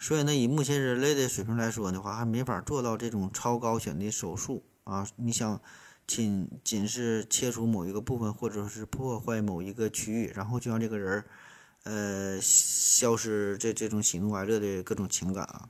[0.00, 4.64] 所以呢，以目前人类的水平来说的话，还没法做到这种超高选的手术。
[4.82, 5.60] 啊，你想
[6.08, 11.24] 仅仅是切除某一个部分，或者是破坏某一个区域，然后就让这个人儿，
[11.84, 15.68] 呃，消失这这种喜怒哀乐的各种情感啊。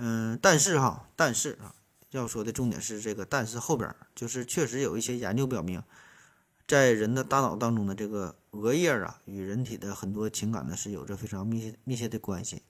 [0.00, 1.74] 嗯，但是哈，但是啊，
[2.10, 5.82] 要说的重点是这个，但是后边就是确实有一些研究表明，
[6.66, 12.62] 在人的大脑当中的这个额叶啊，与人体的很多情感呢是有着非常密切密切的关系。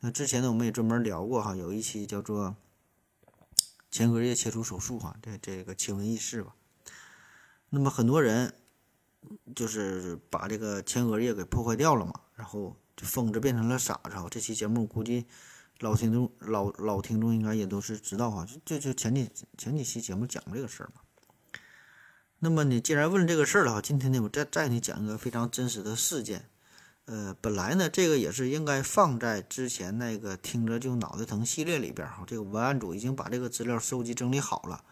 [0.00, 2.54] 那之前呢，我们也专门聊过哈，有一期叫做。
[3.90, 6.52] 前额叶切除手术，哈，这这个奇闻异事吧。
[7.70, 8.52] 那么很多人
[9.54, 14.10] 就是把这个前额叶给破坏掉了嘛，然后就疯子变成了傻子。
[14.28, 15.26] 这期节目估计
[15.84, 21.02] 老听众老老听众应该也都是知道哈，就就前几前几期节目讲过这个事儿嘛。
[22.38, 26.48] 那么你既然问这个事儿了哈，今天呢我再再给你讲一个非常真实的事件。
[27.04, 32.24] 呃，本来呢，这个也是应该放在之前那个听着就脑袋疼系列里边哈。
[32.26, 34.82] 这个文案组已经把这个资料收集整理好了，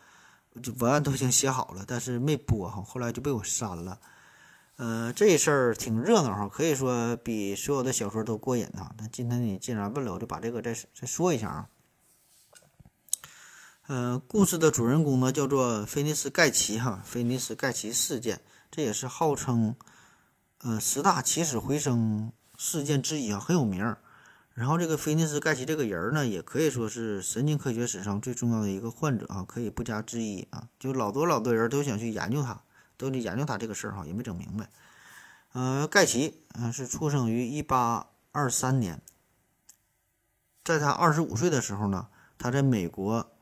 [0.63, 3.99] 就文案都已经写好了，但是没播哈，后来就被我删了。
[4.83, 8.93] 呃，这事儿挺热闹哈，可以说比所有的小说都过瘾啊。
[8.99, 11.69] 那今天你既然问了，我就把这个再再说一下啊。
[13.87, 18.41] 嗯，故事的主人公呢叫做菲尼斯盖奇哈，菲尼斯盖奇事件，
[18.73, 19.77] 这也是号称。
[20.65, 23.95] 呃，十大起死回生事件之一啊，很有名。
[24.53, 30.67] 然后这个菲尼斯盖奇这个人呢，也可以说是神经科学史上最重要的一个患者啊，可以不加质疑啊。
[30.81, 32.61] 就老多老多人都想去研究他，
[33.03, 34.71] 都得研究他这个事儿哈，也没整明白。
[35.53, 39.03] 呃，盖奇嗯是出生于一八二三年，
[40.65, 42.07] 在他二十五岁的时候呢，
[42.39, 43.33] 他在美国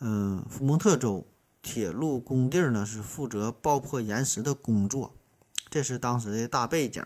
[0.00, 1.26] 嗯福蒙特州
[1.62, 5.14] 铁路工地呢是负责爆破岩石的工作。
[5.70, 7.04] 这是当时的大背景。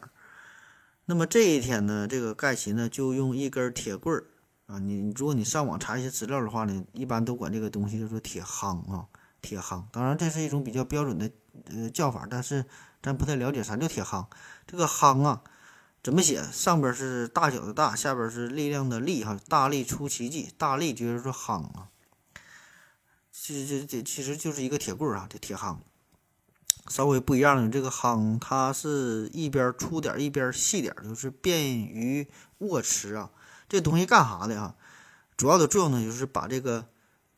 [1.04, 4.24] 那么这一天呢，这个盖奇呢就用一根铁棍儿
[4.66, 9.06] 啊，你如果你上网查一些资料的话呢，一般都管这个东西叫做铁夯啊，
[9.42, 9.84] 铁夯。
[9.92, 11.30] 当然，这是一种比较标准的
[11.66, 12.64] 呃叫法，但是
[13.02, 14.26] 咱不太了解啥叫铁夯。
[14.66, 15.42] 这个夯啊，
[16.02, 16.42] 怎么写？
[16.52, 21.88] 上边是大小的大，下边是力量的力哈，大力出奇迹，大力就是说夯啊。
[23.30, 25.78] 其实这这其实就是一个铁棍儿啊，这铁夯。
[26.88, 33.30] 稍微不一样的这个夯，它是一边粗点一边细点，就是便于握持啊。
[33.68, 34.74] 这东西干啥的啊？
[35.36, 36.88] 主要的作用呢，就是把这个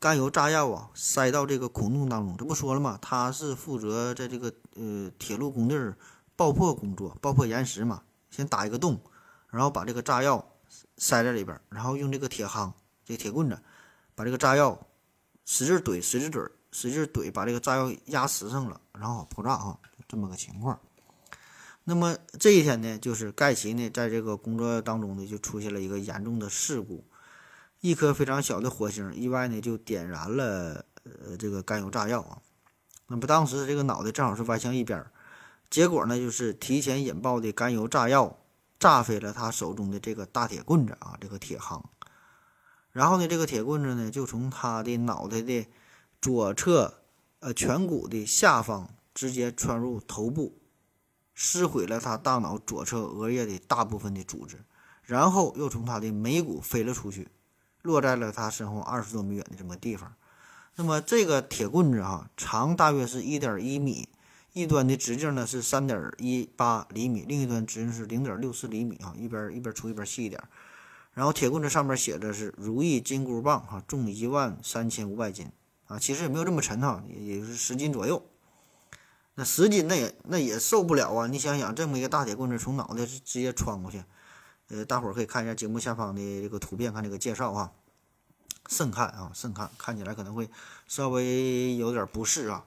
[0.05, 2.37] 甘油炸药啊塞到这个孔洞当中。
[2.37, 2.99] 这不说了吗？
[3.01, 5.97] 他是负责在这个呃铁路工地儿
[6.35, 8.03] 爆破工作，爆破岩石嘛。
[8.29, 9.01] 先打一个洞，
[9.49, 10.47] 然后把这个炸药
[10.95, 12.71] 塞在里边，然后用这个铁夯、
[13.03, 13.57] 这铁棍子
[14.13, 14.79] 把这个炸药
[15.43, 16.47] 使劲怼，使劲怼。
[16.71, 20.79] 使劲怼，把这个炸药压实上了，然后爆炸啊，这么个情况。
[21.83, 27.03] 那么这一天呢，就是盖奇呢，在这个工作当中呢，就出现了一个严重的事故，
[27.89, 32.41] 一颗非常小的火星意外呢就点燃了呃这个甘油炸药啊。
[33.07, 35.05] 那么当时这个脑袋正好是歪向一边，
[35.69, 38.39] 结果呢就是提前引爆的甘油炸药
[38.79, 41.83] 炸飞了他手中的这个大铁棍子啊，这个铁夯。
[42.91, 45.67] 然后呢，这个铁棍子呢就从他的脑袋的。
[46.21, 47.03] 左侧，
[47.39, 50.57] 呃，颧骨的下方直接穿入头部，
[51.35, 54.65] 撕毁了他大脑左侧额叶的大部分的组织，
[55.03, 57.27] 然后又从他的眉骨飞了出去，
[57.85, 60.13] 落在了他身后二十多米远的这么地方。
[60.75, 64.09] 那么这个铁棍子哈，长大约是一点一米，
[64.51, 70.43] 一端的直径呢是三点一八厘米，另一端直径是零点六四厘米啊，一边一边粗一边细一点。
[71.13, 75.49] 然后铁棍子上面写着是“如意金箍棒”哈，重一万三千五百斤。
[75.87, 78.21] 啊，其实也没有这么沉哈，也也就是十斤左右。
[79.35, 81.27] 那十斤那也那也受不了啊！
[81.27, 84.03] 你想想，这么一个大铁棍子从脑袋直接穿过去，
[84.69, 87.71] 呃，大伙儿可以看一下节目下方的这个图片，看这个介绍啊，
[88.67, 90.49] 慎看啊，慎看，看起来可能会
[90.87, 92.65] 稍微有点不适啊。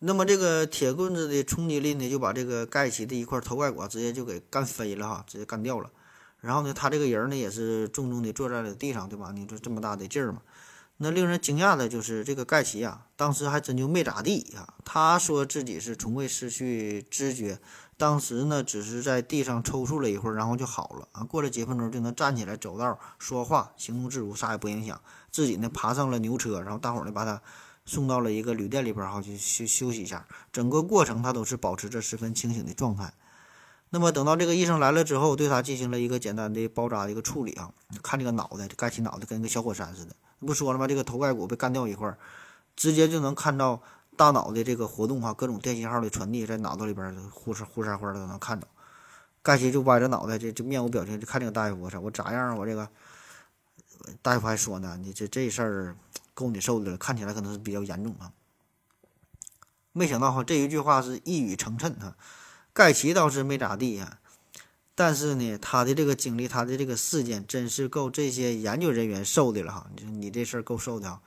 [0.00, 5.90] 那么这个铁棍子的冲击力呢，就把这个盖奇的一块头盖骨直接就给干飞了哈，直接干掉了。
[6.40, 9.32] 然后呢，他这个人呢也是重重的坐在了地上，对吧？
[9.34, 10.42] 你说这么大的劲儿嘛。
[10.98, 14.74] 那令人惊讶的就是这个盖奇啊，当时还真就没咋地啊。
[14.84, 17.60] 他说自己是从未失去知觉，
[17.98, 21.24] 当时呢只是在地上抽搐了一会儿，然后就好了啊。
[21.24, 24.98] 过了几分钟就能站起来走道、说话、行动自如，啥也不影响。
[25.32, 27.42] 自己呢爬上了牛车，然后大伙儿呢把他
[27.84, 30.26] 送到了一个旅店里边儿哈，去休休息一下。
[30.52, 33.12] 整个过程他都是保持着十分清醒的状态。
[33.90, 37.72] 那么等到这个医生来了之后，对他进行了一个简单的包扎的一个处理啊。
[38.02, 40.14] 看这个脑袋，盖起脑袋跟个小火山似的。
[40.38, 40.86] 不说了吗？
[40.86, 42.16] 这个头盖骨被干掉一块儿，
[42.76, 43.82] 直接就能看到
[44.18, 48.66] 大脑的这个活动哈，各种电信号的传递在脑子里边呼哧呼哧呼都能看到。
[49.42, 52.54] 盖奇就歪着脑袋，这这面无表情就看这个大夫，我操，我咋样啊？
[52.56, 52.88] 我这个
[54.20, 55.96] 大夫还说呢，你这这事儿
[56.34, 58.32] 够你受的了，看起来可能是比较严重啊。
[59.92, 62.16] 没想到哈，这一句话是一语成谶哈。
[62.72, 64.18] 盖奇倒是没咋地呀。
[64.94, 69.86] 但是呢，他的这个经历，他的这个事件，真是够这些研究人员受的了哈！
[69.96, 71.22] 你你这事儿够受的啊！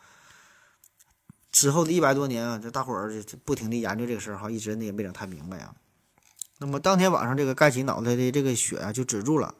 [1.51, 5.75] 之后的一百多年啊，这大伙儿就不停的研究这个事儿哈，一直呢也没整太明白啊。
[6.59, 9.55] 那么当天晚上，这个盖奇脑袋的这个血啊就止住了，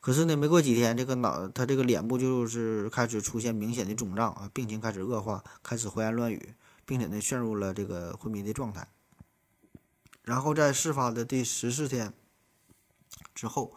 [0.00, 8.86] 可是呢，没过几天，这个脑他这个脸部就是开始出现明显的肿胀啊，病情开始恶化，开始胡言乱语，并且呢陷入了这个昏迷的状态。
[10.22, 12.12] 然后在事发的第十四天。
[13.34, 13.74] 之后，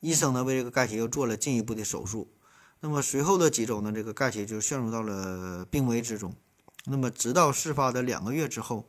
[0.00, 2.30] 医生呢为这个盖奇又做了进一步的手术。
[2.80, 6.34] 那么随后的几周呢，这个盖奇就陷入到了病危之中。
[6.86, 8.88] 那么直到事发的两个月之后，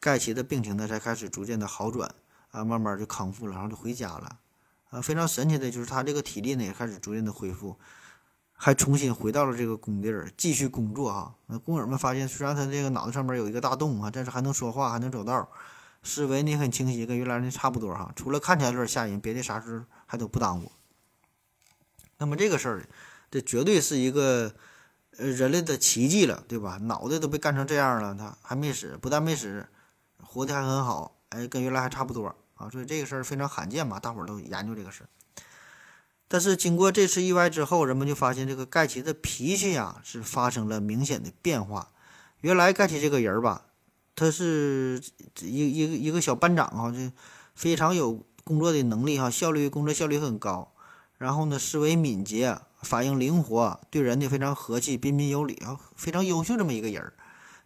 [0.00, 2.14] 盖奇的病情呢才开始逐渐的好转
[2.50, 4.38] 啊，慢慢就康复了，然后就回家了。
[4.90, 7.76] 啊，非常神奇的就是他这个体力呢也开始逐渐的恢复，
[8.52, 11.34] 还重新回到了这个工地儿继续工作哈。
[11.46, 15.48] 那工友们发现，虽然他这个脑袋上面有一个大洞啊，但是还能说话，还能走道。
[16.06, 20.70] 思维呢很清晰，跟原来的差不多哈，除了看起来有点吓人，别的啥事还都不耽误。
[22.18, 22.88] 那么这个事儿，
[23.30, 24.54] 这绝对是一个
[25.18, 26.78] 呃人类的奇迹了，对吧？
[26.82, 29.66] 脑袋都被干成这样了，他还没死，不但没死，
[30.22, 32.68] 活的还很好，哎，跟原来还差不多啊。
[32.70, 35.08] 所以这个事儿非常罕见嘛，大伙儿都研究这个事儿。
[36.28, 41.90] 但是经过这次意外之后，人们就发现这个盖奇的脾气呀是发生了明显的变化。
[42.40, 43.66] 原来盖奇这个人吧。
[44.16, 45.02] 他是
[45.40, 47.10] 一一个一个小班长啊，就
[47.56, 50.72] 非常有工作的能力哈，效率工作效率很高。
[51.18, 57.14] 然后呢，思维敏捷，反应灵活，对人呢非常和气，彬彬有礼啊，非常优秀这么一个人儿。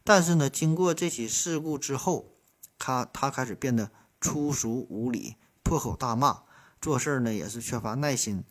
[0.05, 2.33] 但是呢，经过这起事故之后，
[2.79, 3.91] 他他开始变得
[4.21, 6.45] 粗俗无礼，破口大骂，
[6.81, 8.45] 做事儿呢也是缺乏耐心，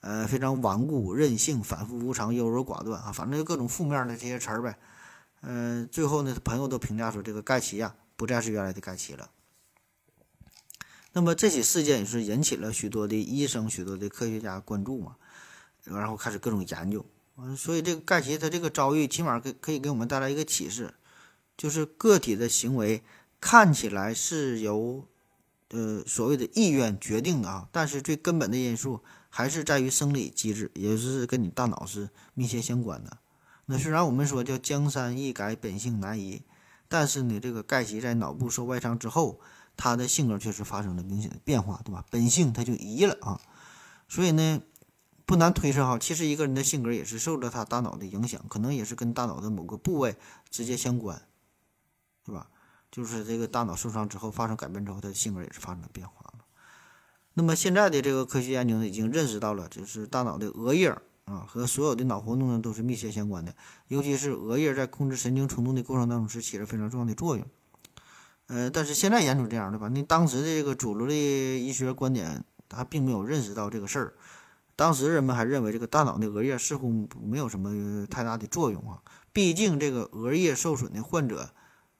[0.00, 4.78] 呃，非常顽固、任性、反复无常、优柔寡断啊，反正就各种负面的这些词儿呗。
[5.42, 9.28] 嗯，最后呢，朋友都评价说，这个盖奇呀，不再是原来的盖奇了。
[11.12, 15.16] 那么这起事件也是引起了许多的医生、许多的科学家关注嘛，
[15.84, 17.04] 然后开始各种研究。
[17.56, 20.94] 所以这个盖奇他这个遭遇，起码可可以给我们带来一个启示，
[21.56, 23.02] 就是个体的行为
[23.40, 25.06] 看起来是由
[25.70, 33.18] 呃所谓的意愿决定的啊，但是最根本的因素还是在于生理机制，也就是跟你大脑是密切相关的。
[33.66, 36.42] 那虽然我们说叫江山易改，本性难移，
[36.88, 39.40] 但是呢，这个盖奇在脑部受外伤之后。
[39.76, 42.04] 他的性格确实发生了明显的变化，对吧？
[42.08, 43.40] 本性他就移了啊，
[44.06, 44.62] 所以呢，
[45.26, 50.16] 不难推测哈，其实一个人的性格也是受着他大脑的影响，可能也是跟大脑的某个部位
[50.50, 51.22] 直接相关，
[52.26, 52.48] 是吧？
[52.90, 56.44] 就是这个大脑受伤之后发生改变之后，他的性格也是发生了变化了。
[57.32, 60.90] 那么现在的这个科学研究呢，已经认识到了，就是大脑的额叶
[61.24, 63.56] 啊和所有的脑活动呢都是密切相关的，
[63.88, 67.44] 尤其是额叶在控制神经冲动的过程当中是起着非常重要的作用。
[68.46, 69.88] 呃，但是现在研究这样的吧？
[69.88, 74.14] 那当时的这个主流的医学观点，他并没有认识到这个事儿。
[74.76, 79.00] 当时人们还认为这个大脑的额叶似乎没有什么太大的作用啊。
[79.32, 81.50] 毕竟这个额叶受损的患者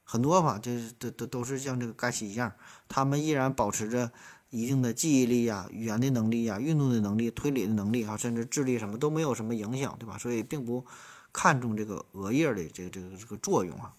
[0.03, 2.53] 很多吧，这都都都是像这个盖奇一样，
[2.87, 4.11] 他们依然保持着
[4.49, 10.17] 一定的记忆力呀、语言的能力呀、运动的能力、推理的能力啊，甚至智力什么都没有什么影响，对吧？
[10.17, 10.85] 所以并不
[11.33, 13.93] 看重这个额叶的这个这个这个作用啊。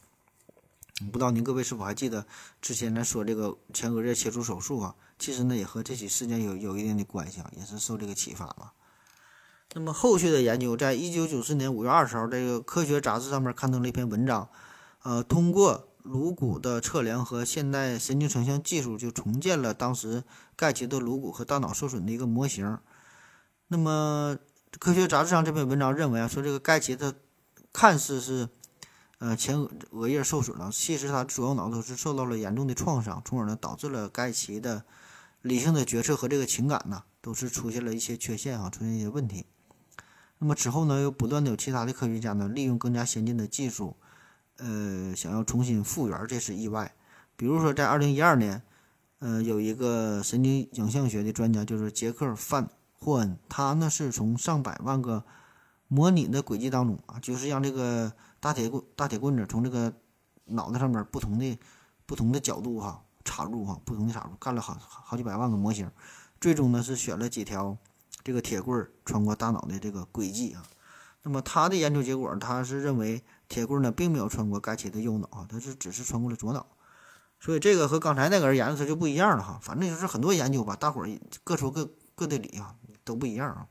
[1.12, 2.24] 不知道您各位是否还记得
[2.62, 4.94] 之前咱说这个前额叶切除手术啊？
[5.18, 8.72] 其实呢也和这起事件有有一定的关系啊，也是受这个启发吧。
[9.72, 14.48] 那么后续的研究，在一九九四年五月二十号，这个科学杂志上面刊登了一篇文章，
[15.02, 20.22] 呃，通过颅骨的测量和现代神经成像技术，就重建了当时
[20.54, 22.78] 盖奇的颅骨和大脑受损的一个模型。
[23.68, 24.36] 那么
[24.78, 27.14] 科学杂志上这篇文章认为啊，说这个盖奇他
[27.72, 28.48] 看似是。
[29.18, 34.84] 呃，前额额叶受损了，其实他主要脑都是受到了严重的创伤，从而呢导致了盖奇的
[35.46, 39.46] 理性的决策和这个情感呢都是出现了一些缺陷啊，出现一些问题。
[40.38, 43.96] 那么之后呢，又不断的有其他的科学家呢利用更加先进的技术，
[44.58, 46.94] 呃，想要重新复原这是意外。
[47.36, 48.62] 比如说在二零一二年，
[49.20, 55.24] 呃，有一个神经影像学的专家就是杰克范霍恩，他呢是从上百万个
[55.88, 58.12] 模拟的轨迹当中啊，就是让这个。
[58.38, 59.92] 大铁棍，大铁棍子从这个
[60.44, 61.58] 脑袋上面不同的、
[62.04, 65.90] 不同的角度哈插入哈，不同的插入，干了好好几百万个模型，
[66.40, 67.76] 最终呢是选了几条
[68.24, 70.62] 这个铁棍穿过大脑的这个轨迹啊。
[71.22, 76.64] 那么他的研究结果，他是认为铁棍呢并没有穿过该奇的右脑啊，他是只是穿过了左脑。
[77.40, 79.58] 所以这个和刚才那个人研究他就不一样了哈。
[79.60, 82.74] 反正就是很多研究吧，大伙儿各说各各的理啊，
[83.04, 83.66] 都不一样啊。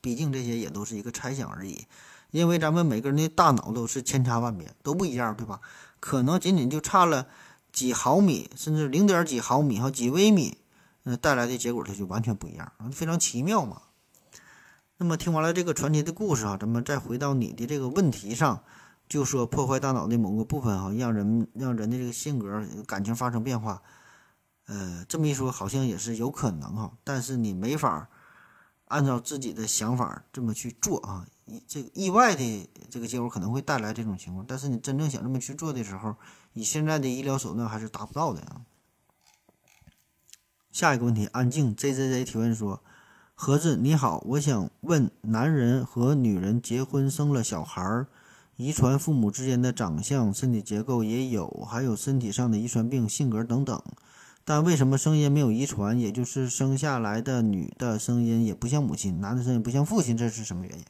[0.00, 1.86] 毕竟这些也都是一个猜想而已。
[2.30, 5.60] 因为咱们每个人的大脑都是千差万别，都不一样，对吧？
[5.98, 7.26] 可能仅仅就差了
[7.78, 10.58] 几毫米，甚至零点几毫米、哈几微米，
[11.04, 13.82] 那带来的结果它就完全不一样，非常奇妙嘛。
[14.96, 18.64] 那么听完了这个传奇的故事啊，咱们再回到你的这个问题上，
[19.08, 23.80] 就说破坏大脑的某个部分哈，让人让人的这个性格、感情发生变化，
[24.66, 28.08] 呃，这么一说好像也是有可能哈，但是你没法
[28.86, 31.24] 按照自己的想法这么去做啊。
[31.44, 36.16] 意这个意外的这个结果可能会带来这种情况，但是你真正想这么去做的时候，
[36.58, 38.62] 以现在的医疗手段还是达不到的啊。
[40.72, 42.82] 下一个问题，安静 J J J 提问说：
[43.36, 48.08] 盒子你好，我想问，男人和女人结婚生了小孩儿，
[48.56, 53.80] 遗传父母之间的长相、身体结构也有，还有身体上的遗传病、性格等等，
[54.44, 55.96] 但为什么声音没有遗传？
[55.96, 60.84] 也就是生下来的女的声音也不像母亲，男的声音不像父亲，这是什么原因？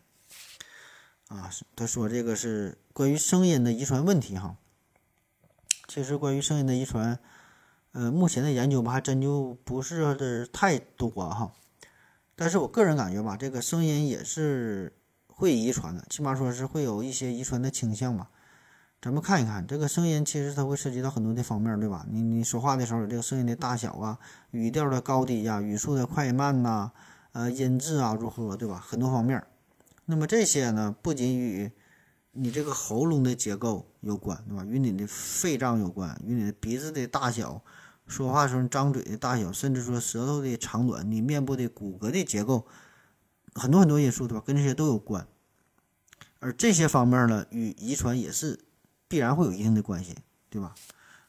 [1.28, 4.56] 啊，他说这个是关于声音的遗传问题哈。
[5.88, 7.18] 其实关于声音的遗传，
[7.92, 11.50] 呃，目前的研究吧还真就不是的太多哈。
[12.36, 14.92] 但是我个人感觉吧，这个声音也是
[15.28, 18.28] 会遗传的，起码说是会有一些遗传的倾向吧。
[19.00, 22.04] 咱们看一看这个声音，其实它会涉及到很多的方面，对吧？
[22.10, 24.18] 你你说话的时候，这个声音的大小啊，
[24.50, 26.92] 语调的高低呀，语速的快慢呐，
[27.32, 28.78] 呃，音质啊如何，对吧？
[28.78, 29.42] 很多方面。
[30.04, 31.72] 那么这些呢，不仅与
[32.40, 34.64] 你这个喉咙的结构有关，对吧？
[34.64, 37.60] 与你的肺脏有关，与你的鼻子的大小、
[38.06, 42.66] 说话时候张嘴的大小，甚至说舌头的长短、你面部的骨骼的结构，
[43.54, 44.44] 很多很多因素，对吧？
[44.46, 45.26] 跟这些都有关。
[46.38, 48.60] 而这些方面呢，与遗传也是
[49.08, 50.14] 必然会有一定的关系，
[50.48, 50.74] 对吧？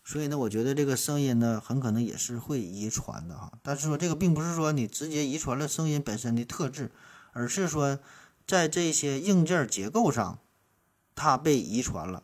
[0.03, 3.51] 所以呢，我觉得这个声音呢，很可能也是会遗传的哈。
[3.63, 6.91] 但是说这个并不是说你直接遗传了声音本身的特质，
[7.33, 7.99] 而是说。
[8.47, 10.39] 在这些硬件结构上，
[11.19, 12.23] 它被遗传了，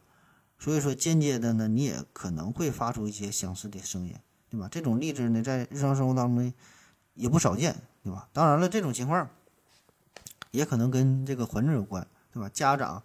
[0.58, 4.16] 所以说间接的呢，你也可能会发出一些相似的声音，
[4.50, 4.70] 对吧？
[4.72, 6.54] 这种例子呢，在日常生活当中
[7.14, 8.30] 也不少见，对吧？
[8.32, 9.30] 当然了，这种情况
[10.52, 12.48] 也可能跟这个环境有关，对吧？
[12.48, 13.04] 家长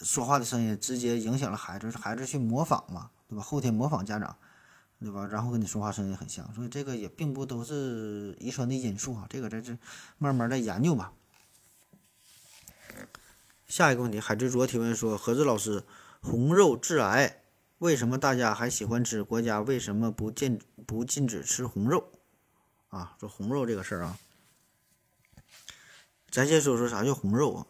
[0.00, 3.42] 说话的声音直接影响了孩子，孩子去模仿嘛，对吧？
[3.42, 4.34] 后天模仿家长，
[5.00, 5.26] 对吧？
[5.26, 9.76] 然后跟你说话声音很像，所以这个也并不都是遗传的因素啊，这个在这
[10.16, 11.12] 慢慢的研究吧。
[13.74, 15.82] 下一个问题，海之卓提问说：何志老师，
[16.20, 17.42] 红肉致癌，
[17.78, 19.24] 为什么大家还喜欢吃？
[19.24, 22.12] 国家为什么不禁不禁止吃红肉？
[22.90, 24.16] 啊，说红肉这个事儿啊，
[26.30, 27.66] 咱先说说啥叫红肉啊？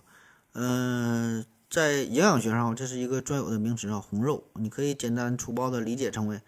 [0.53, 6.43] 嗯、在营养学上，这是一个专有的名词啊，红肉，你可以简单粗暴的理解成为，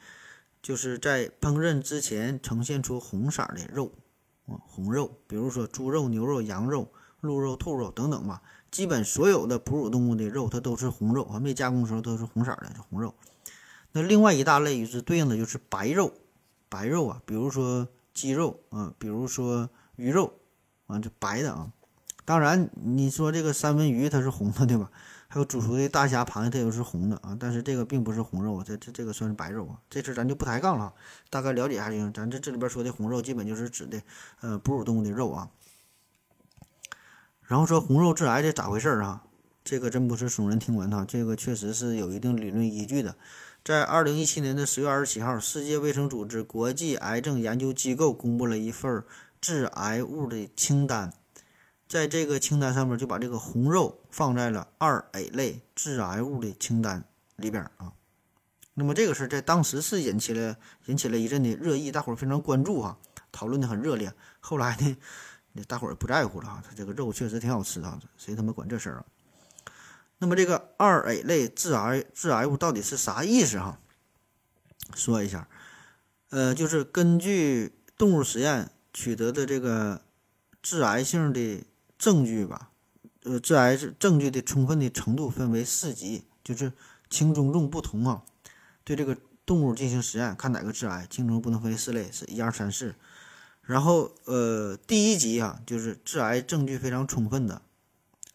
[0.60, 3.90] 就是在烹饪之前呈现出红色的肉，
[4.48, 6.92] 啊，红肉，比如说猪肉、牛肉、羊肉、
[7.22, 8.42] 鹿肉、兔肉等等吧。
[8.70, 13.14] 基本所有的哺乳动物的肉，它都是红肉，啊没加工的时候都是红色的是红肉。
[13.92, 16.12] 那另外一大类与之对应的就是白肉，
[16.68, 20.34] 白肉啊，比如说鸡肉啊，比如说鱼肉
[20.86, 21.72] 啊，这白的啊。
[22.26, 24.90] 当然，你说这个三文鱼它是红的，对吧？
[25.28, 29.78] 还有煮熟的大虾、螃蟹它也是红的啊，但是这个并不是红肉啊，这这这个算是白肉啊。
[29.88, 30.92] 这事咱就不抬杠了，
[31.30, 32.12] 大概了解一下就行。
[32.12, 34.02] 咱这这里边说的红肉，基本就是指的
[34.40, 35.48] 呃哺乳动物的肉啊。
[37.46, 39.22] 然后说红肉致癌这咋回事儿啊？
[39.64, 43.16] 这个真不是耸人听闻哈，这个确实是有一定理论依据的。
[43.64, 49.02] 在二零一七年的十月二十七号，世界卫生组织国际癌症研究机构公布了一份
[49.40, 51.12] 致癌物的清单，
[51.88, 57.04] 在这个清单上面就把这个红肉放在了二 A 类致癌物的清单
[57.36, 57.92] 里边啊。
[58.74, 62.98] 那么这个事儿在当时是引起了引起了一阵的热议，大伙儿非常关注哈，
[63.30, 64.12] 讨论的很热烈。
[64.40, 64.96] 后来呢？
[65.56, 69.04] 那大伙儿不在乎了哈，它这个肉确实挺好吃的，谁他妈管这事儿啊？
[70.18, 73.78] 那么这个二 A 类致癌致癌物到底是啥意思哈？
[74.94, 75.48] 说一下，
[76.30, 80.02] 呃，就是根据动物实验取得的这个
[80.62, 81.64] 致癌性的
[81.98, 82.70] 证据吧，
[83.24, 86.72] 呃，致癌证据的充分的程度分为四级，就是
[87.10, 88.22] 轻中重不同啊。
[88.84, 92.94] 对这个动物进行实验，看哪个致癌，轻中不能分为四类，是一二三四。
[93.66, 97.60] 然后，呃，第一级啊，就是致癌证据非常充分的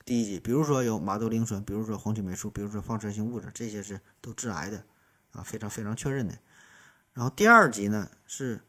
[0.04, 4.84] 第一级，比如说有马兜铃酸，比如说黄曲霉素，比如说放射性物质，这些是都致癌的
[5.32, 6.38] 啊，非常非常确认的。
[7.14, 8.62] 然后第二级呢是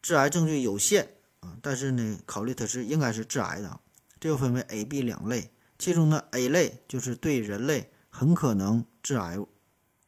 [0.00, 3.78] 致癌证据有限啊，但是呢，考虑它是应该是致癌的，
[4.18, 9.38] 这又分为 A、B 两类，其中呢 A 类就是对人类很可能致癌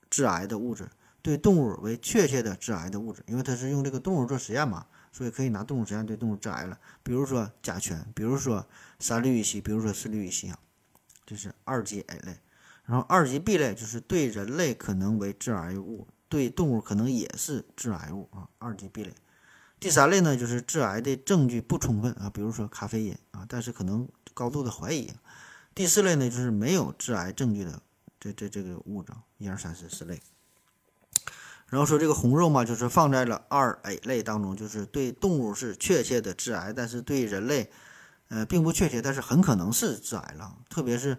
[0.08, 0.88] 致癌的物质，
[1.20, 4.86] 对动物为确切的致癌的物质，因为它是用这个动物做实验嘛。
[5.12, 8.66] 所以可以拿动物实验对动物致癌了，比如说甲醛，比如说
[8.98, 10.58] 三氯乙烯，比如说四氯乙烯啊，
[11.26, 12.38] 这是二级 A 类。
[12.84, 19.12] 然后二级 B 类就是对人类可能为致癌物，对动物可能也是致癌物啊，二级 B 类。
[19.78, 25.08] 第三类呢就是致癌的证据不充分啊，比如说咖啡因啊，但是可能高度的怀疑。
[25.72, 27.80] 第四类呢就是没有致癌证据的
[28.18, 30.20] 这这这个物质，一二三四四类。
[31.70, 37.70] 然后说这个红肉嘛，就是放在了二 A 类当中，就是对动物是确切的致癌，但是对人类，
[38.28, 40.56] 呃，并不确切，但是很可能是致癌了。
[40.68, 41.16] 特别是，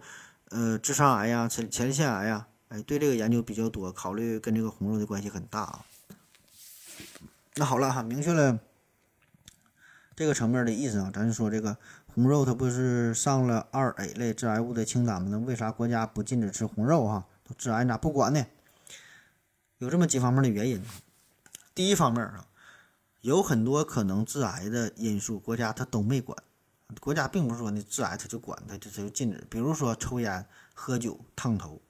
[0.50, 5.86] 呃，直肠癌呀、前前列腺癌呀，哎，对这个研究比较多，考虑跟这个红肉的关系很大啊。
[7.56, 8.60] 那好了哈，明确了
[10.18, 11.78] 这个层面的意思啊，咱就说这个
[12.14, 15.30] 红肉它不是上了二 A 类致癌物的清单吗？
[15.32, 17.26] 那为啥国家不禁止吃红肉哈？
[17.48, 18.46] 都致癌咋不管呢？
[19.82, 20.80] 有这么几方面的原因。
[21.74, 22.46] 第一方面啊，
[23.22, 26.38] 有很多可能致癌的因素，国家它都没管。
[27.00, 29.44] 国家并不是说你致癌它就管，它就它就禁止。
[29.50, 31.82] 比如说抽烟、喝酒、烫头，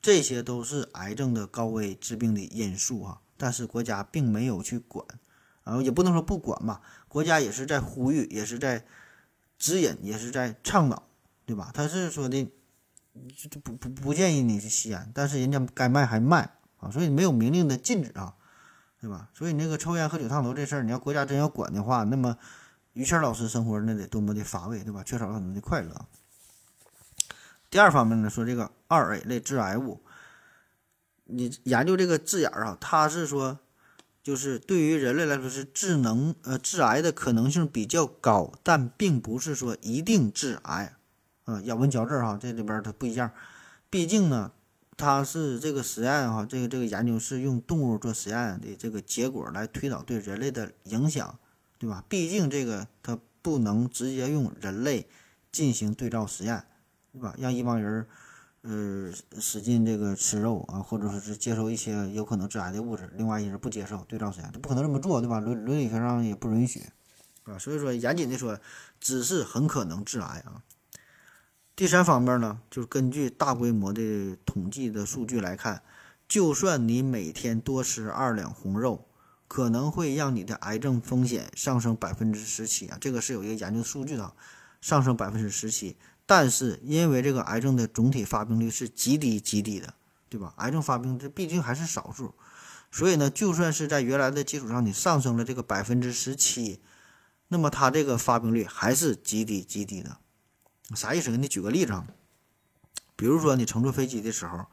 [0.00, 3.20] 这些都是癌症的高危致病的因素啊。
[3.36, 5.06] 但是国家并没有去管，
[5.62, 8.84] 啊，也不能说不管吧，国家也是在呼吁，也是在
[9.60, 11.08] 指引，也是在倡导，
[11.46, 11.70] 对吧？
[11.72, 12.50] 他是说的，
[13.62, 16.58] 不不不建议你去吸烟，但是人家该卖还卖。
[16.82, 18.34] 啊，所以没有明令的禁止啊，
[19.00, 19.28] 对吧？
[19.32, 22.36] 所以那个抽烟、喝酒、烫头这事儿，你要国家真要管的话，那么
[22.94, 25.04] 于谦老师生活那得多么的乏味，对吧？
[25.04, 26.06] 缺少了很多的快乐。
[27.70, 30.02] 第二方面呢，说这个二 A 类致癌物，
[31.24, 33.60] 你研究这个字眼儿啊，它是说，
[34.20, 40.96] 就是对于人类来说是致能呃致癌的可能性比较高，但并不是说一定致癌
[41.44, 41.62] 啊。
[41.62, 43.30] 咬文嚼字哈，这里边它不一样，
[43.88, 44.50] 毕竟呢。
[44.96, 51.38] 它是这个实验哈，这个这个研究是用动物做实验的这个结果来推导对人类的影响，
[51.78, 52.04] 对吧？
[52.08, 55.08] 毕竟这个它不能直接用人类
[55.50, 56.64] 进行对照实验，
[57.12, 57.34] 对吧？
[57.38, 58.06] 让一帮人
[58.60, 65.40] 呃，使劲这个吃肉啊，或者说是接受一些有可能致癌的物质，另外一人不接受，对照实验，他不可能这么做，对吧？
[65.40, 66.84] 伦伦理学上也不允许，
[67.42, 68.60] 啊，所以说严谨的说，
[69.00, 70.62] 只是很可能致癌啊。
[71.74, 75.82] 第三方面呢，就是根据大规模的统计的数据来看，
[76.28, 79.06] 就算你每天多吃二两红肉，
[79.48, 84.34] 可能会让你的癌症风险上升百分之十七啊，这个是有一个研究数据的，
[84.82, 85.96] 上升百分之十七。
[86.26, 89.94] 但是因为这个癌症的总体发病率是极低极低的，
[90.28, 90.52] 对吧？
[90.58, 92.34] 癌症发病这毕竟还是少数，
[92.90, 96.80] 所以呢，就算是在原来的基础上你上升了这个百分之十七，
[97.48, 100.18] 那么它这个发病率还是极低极低的。
[100.94, 101.30] 啥意思？
[101.30, 102.06] 给你举个例子啊，
[103.16, 104.66] 比如说你乘坐飞机的时候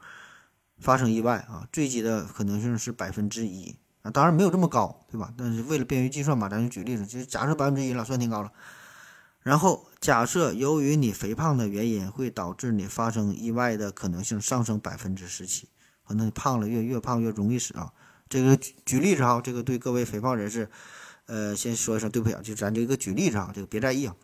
[0.78, 5.32] 发生意外啊，坠机的可能性是百分之一啊，当然没有这么高，对吧？
[5.36, 8.52] 但是为了便于计算嘛，咱就举例子，就假设百分之一了，算挺高了。
[9.42, 15.68] 然后假设由于你肥胖的原因会导致你发生意外的可能性上升百分之十七，
[16.06, 17.92] 可能你胖了越越胖越容易死啊。
[18.28, 20.70] 这个举举例子哈，这个对各位肥胖人士，
[21.26, 24.14] 呃，先说一声对不起啊，就咱这个举例子啊，这个别在意啊。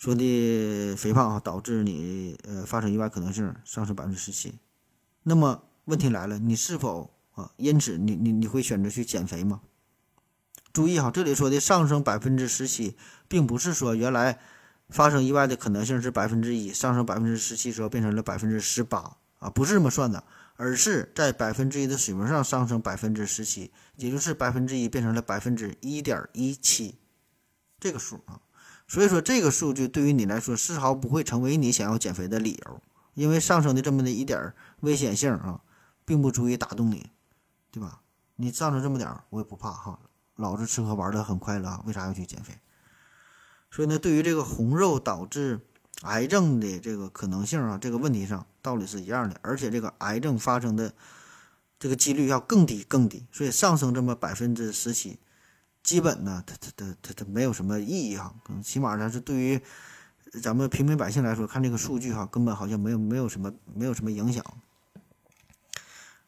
[0.00, 4.58] 说的肥胖啊导致你呃发生意外可能性上升百分之十七，
[5.24, 9.60] 那么问题来了，你是否啊因此你你你会选择去减肥吗？
[10.72, 12.96] 注意哈，这里说的上升百分之十七，
[13.28, 14.38] 并不是说原来
[14.88, 20.24] 发生意外的可能性是百分之一，上升百分之十七之后变成了百分之十八啊，不是这么算的，
[20.56, 26.94] 而是在百分之一的水平上上升百分之十七，也就是百分之一变成了百分之一点一七
[27.78, 28.40] 这个数啊。
[28.90, 32.82] 所以说，这个数据对于你来说丝毫不会成为你想要减肥的理由，
[33.14, 35.60] 因为上升的这么的一点危险性啊，
[36.04, 37.08] 并不足以打动你，
[37.70, 38.00] 对吧？
[38.34, 40.00] 你上升这么点儿，我也不怕哈，
[40.34, 42.58] 老子吃喝玩乐很快乐，为啥要去减肥？
[43.70, 45.60] 所以呢，对于这个红肉导致
[46.02, 50.92] 癌症的这个可能性啊，这个问题上道理是一样的，而且这个癌症发生的
[51.78, 55.20] 这个几率要更低更低，所以上升这么百分之十七。
[55.82, 59.60] 基本呢，它它它它它没有什么意义哈，起码呢是对于
[60.42, 64.44] 咱们平民百姓来说，看这个数据哈，根本好像没有没有什么没有什么影响。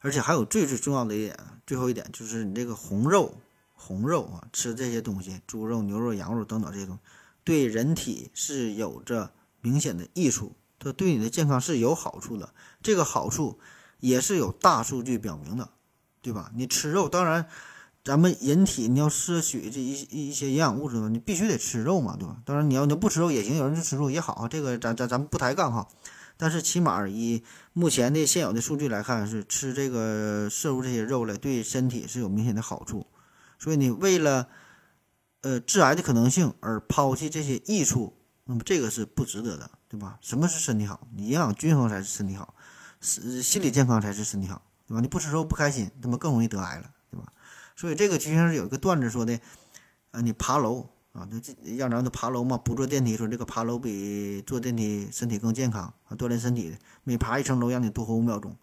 [0.01, 3.37] 而且还有最最重要的一点，最后一点就是你这个红肉
[3.75, 7.01] 红肉啊，吃这些东西，猪肉、牛肉、羊肉等等这些东西，
[7.45, 12.53] 对人体是有着明显的益处，它对你的健康是有好处的。
[12.83, 13.61] 这个好处
[14.01, 15.69] 也是有大数据表明的，
[16.21, 16.51] 对吧？
[16.57, 17.49] 你吃肉，当然。
[18.05, 22.37] 咱们人体你要摄取这一一些营养物质嘛，你必须得吃肉嘛，对吧？
[22.45, 25.89] 当然你要你不吃肉也行，有人就吃肉也好，这个咱咱咱们不抬杠哈。
[26.37, 33.07] 但是起码以目前的现有的数据来看，是吃这个摄入这些肉类对身体是有明显的好处。
[33.61, 34.49] 所以你为了
[35.43, 40.19] 呃致癌的可能性而抛弃这些益处，那么这个是不值得的，对吧？
[40.21, 41.07] 什么是身体好？
[41.15, 42.53] 你营养均衡才是身体好，
[43.01, 45.01] 是心理健康才是身体好，对吧？
[45.01, 46.91] 你不吃肉不开心，那么更容易得癌了。
[47.83, 49.41] 所以这个就像是有一个段子说的，
[50.13, 58.57] 啊，你爬楼啊，那这让咱都爬楼嘛，不坐电梯，说这个爬楼比坐电梯身体更健康啊，锻炼身体的，每爬一层楼让你多活五秒钟，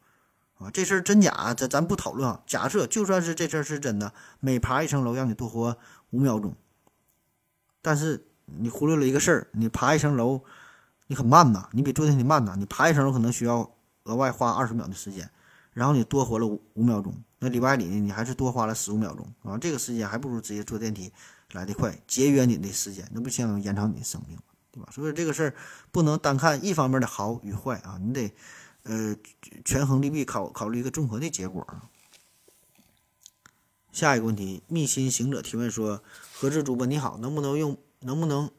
[0.58, 2.42] 啊，这事儿真假咱咱不讨论啊。
[2.48, 5.78] 假设就算是这事儿是真的，每爬一层楼让你多活
[6.12, 6.56] 五秒钟，
[7.82, 10.46] 但是你忽略了一个事儿，你爬一层楼
[11.08, 13.70] 你很慢呐，你比坐电梯慢呐，你爬一层楼可能需要
[14.04, 15.30] 额外花二十秒的时间，
[15.74, 17.14] 然后你多活了五五秒钟。
[17.42, 18.00] 那里外里呢？
[18.02, 19.58] 你还是多花了十五秒钟啊！
[19.58, 21.10] 这个时间还不如直接坐电梯
[21.54, 24.38] 来的快，节约你的时间，那不相当于延长你的生命
[24.74, 24.90] 对吧？
[24.92, 25.56] 所以这个事儿
[25.90, 28.34] 不能单看一方面的好与坏啊，你得
[28.84, 29.16] 呃
[29.64, 31.66] 权衡利弊，考考虑一个综合的结果。
[33.94, 36.04] 下一个问题，密心行者提问说：
[36.34, 38.52] 何志主播你好，能不能用能不能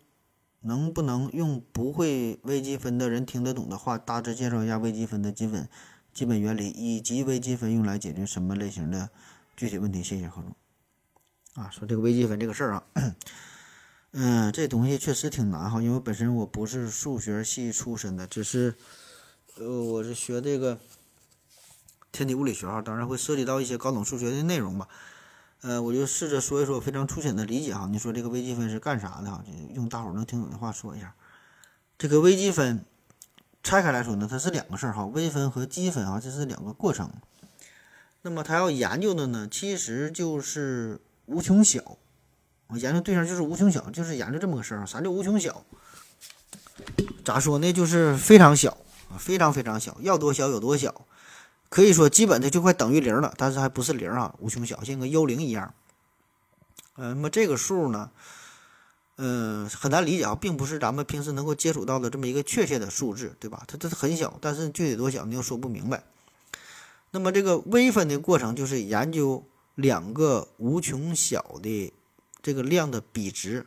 [0.61, 5.69] 能不能用不会微积分的人听得懂的话，大致介绍一下微积分的基本？
[6.13, 9.11] 基本原理以及微积分用来解决什么类型的
[9.57, 10.03] 具体问题？
[10.03, 10.55] 谢谢何总。
[11.55, 12.85] 啊，说这个微积分这个事儿啊，
[14.13, 18.75] 嗯，这东西确实挺难哈，因为本身我不是数学系出身的，只是
[19.57, 20.79] 呃，我是学这个
[22.13, 24.89] 天体物理学哈，当然会涉及到一些高等数学的内容吧。
[25.63, 27.89] 呃，我就试着说一说非常粗浅的理解哈。
[27.91, 29.45] 你说这个微积分是干啥的哈？
[29.75, 31.15] 用大伙儿能听懂的话说一下，
[31.99, 32.85] 这个微积分。
[33.63, 37.11] 拆开来说呢，它是两个事儿哈，微分和积分啊，这是两个过程。
[38.23, 41.99] 那么它要研究的呢，其实就是无穷小。
[42.69, 44.87] 我研究对象就是无穷小，就是研究这么个事儿啊。
[44.87, 45.65] 啥叫无穷小？
[47.25, 47.73] 咋说呢？
[47.73, 48.77] 就是非常小
[49.11, 51.05] 啊，非常非常小，要多小有多小。
[51.69, 55.75] 可以说基本的就快等于零了，但是还不是零啊，无穷小，像个幽灵一样。
[56.97, 58.11] 呃，那么这个数呢？
[59.23, 63.63] 嗯，很难理解啊，并不是咱们平时能够接触到的这么一个确切的数字，对吧？
[63.69, 66.03] 它它很小，但是具体多小你又说不明白。
[67.11, 69.45] 那么这个微分的过程就是研究
[69.75, 71.93] 两个无穷小的
[72.41, 73.67] 这个量的比值，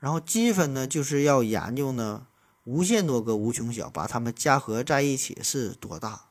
[0.00, 2.26] 然后积分呢就是要研究呢
[2.64, 6.26] 无限多个无穷小，把它们加合在一起是多大。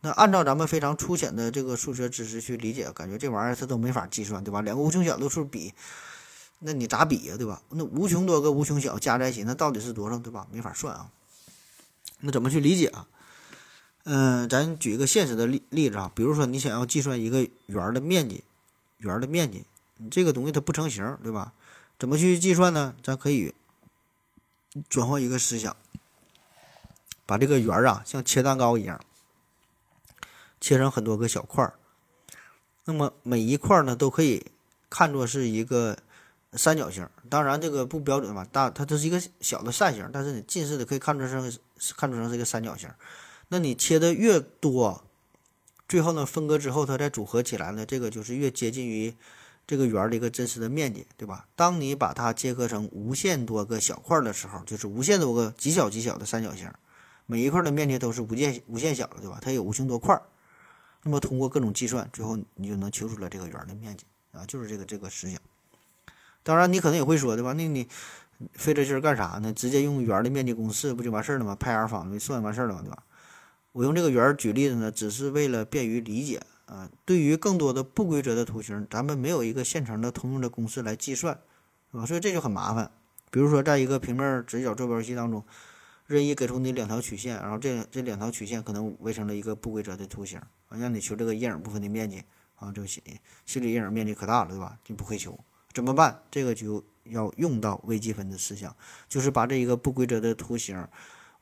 [0.00, 4.62] 那按照咱们非常粗浅的这个数学知识去理解，感觉这玩意儿它都没法计算，对吧？
[4.62, 5.74] 两个无穷小的数比，
[6.60, 7.62] 那你咋比呀，对吧？
[7.70, 10.46] 那无穷多个无穷小加在一起，那到底是多少，对吧？
[10.50, 11.10] 没法算啊。
[12.20, 13.06] 那怎么去理解啊？
[14.04, 18.42] 嗯，咱举一个现实的例例子啊，比如说你想要计算一个圆的面积，
[18.96, 19.64] 圆的面积，
[19.98, 21.52] 你这个东西它不成形，对吧？
[21.98, 22.94] 怎么去计算呢？
[23.02, 23.54] 咱可以
[24.88, 25.76] 转换一个思想，
[27.26, 29.00] 把这个圆啊像切蛋糕一样，
[30.60, 31.74] 切成很多个小块儿，
[32.84, 34.46] 那么每一块呢都可以
[34.88, 35.98] 看作是一个
[36.54, 41.42] 三角形，当然这个不标准嘛，大它这是一个小的扇形，但是你近似的可以看作成
[41.96, 42.88] 看出成是一个三角形。
[43.48, 45.04] 那你切的越多，
[45.88, 49.14] 最后呢分割之后，它再组合起来呢，这个就是越接近于
[49.66, 51.46] 这个圆的一个真实的面积，对吧？
[51.54, 56.72] 当你把它切割成无限多个小块的时候，就是无限多个极小极小的三角形，
[57.26, 59.38] 每一块的面积都是无限无限小的，对吧？
[59.42, 60.18] 它有无穷多块，
[61.02, 65.38] 那么通过各种计算，最后你就能求出来这个圆的面积啊，就是这个这个思想。
[66.48, 67.52] 当然，你可能也会说，对吧？
[67.52, 67.86] 那你
[68.54, 69.52] 费这劲儿干啥呢？
[69.52, 71.54] 直接用圆的面积公式不就完事儿了吗？
[71.54, 73.02] 派 r 方算完事儿了嘛，对吧？
[73.72, 76.88] 我用这个圆举例子呢，只是为了便于理解啊。
[77.04, 81.38] 对于更多的不规则的图形，咱们没有一个现成的通用的公式来计算，
[81.92, 82.06] 是吧？
[82.06, 82.90] 所以这就很麻烦。
[83.30, 85.44] 比如说，在一个平面直角坐标系当中，
[86.06, 90.38] 任意给出你两条曲线，然后这这两条曲线可能围成了一个不规则的图形
[90.70, 92.24] 啊，让你求这个阴影部分的面积
[92.56, 93.02] 啊，这个心
[93.44, 94.78] 心理阴影面积可大了，对吧？
[94.82, 95.38] 就不会求，
[95.72, 96.22] 怎么办？
[96.30, 98.74] 这个就要用到微积分的思想，
[99.08, 100.86] 就是把这一个不规则的图形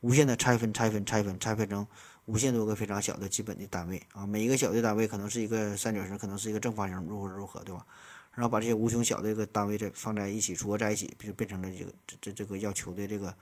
[0.01, 1.87] 无限的拆分、拆分、拆分、拆分成。
[2.25, 7.85] 无限多个非常小的基本的单位啊，每一个小的单位可能是一个三角形，可能是一个正方形，如何如何，对吧？
[8.33, 13.33] 然后把这些无穷小的一个单位再放在一起，组合在一起，就变成了这个这这这个要求的这个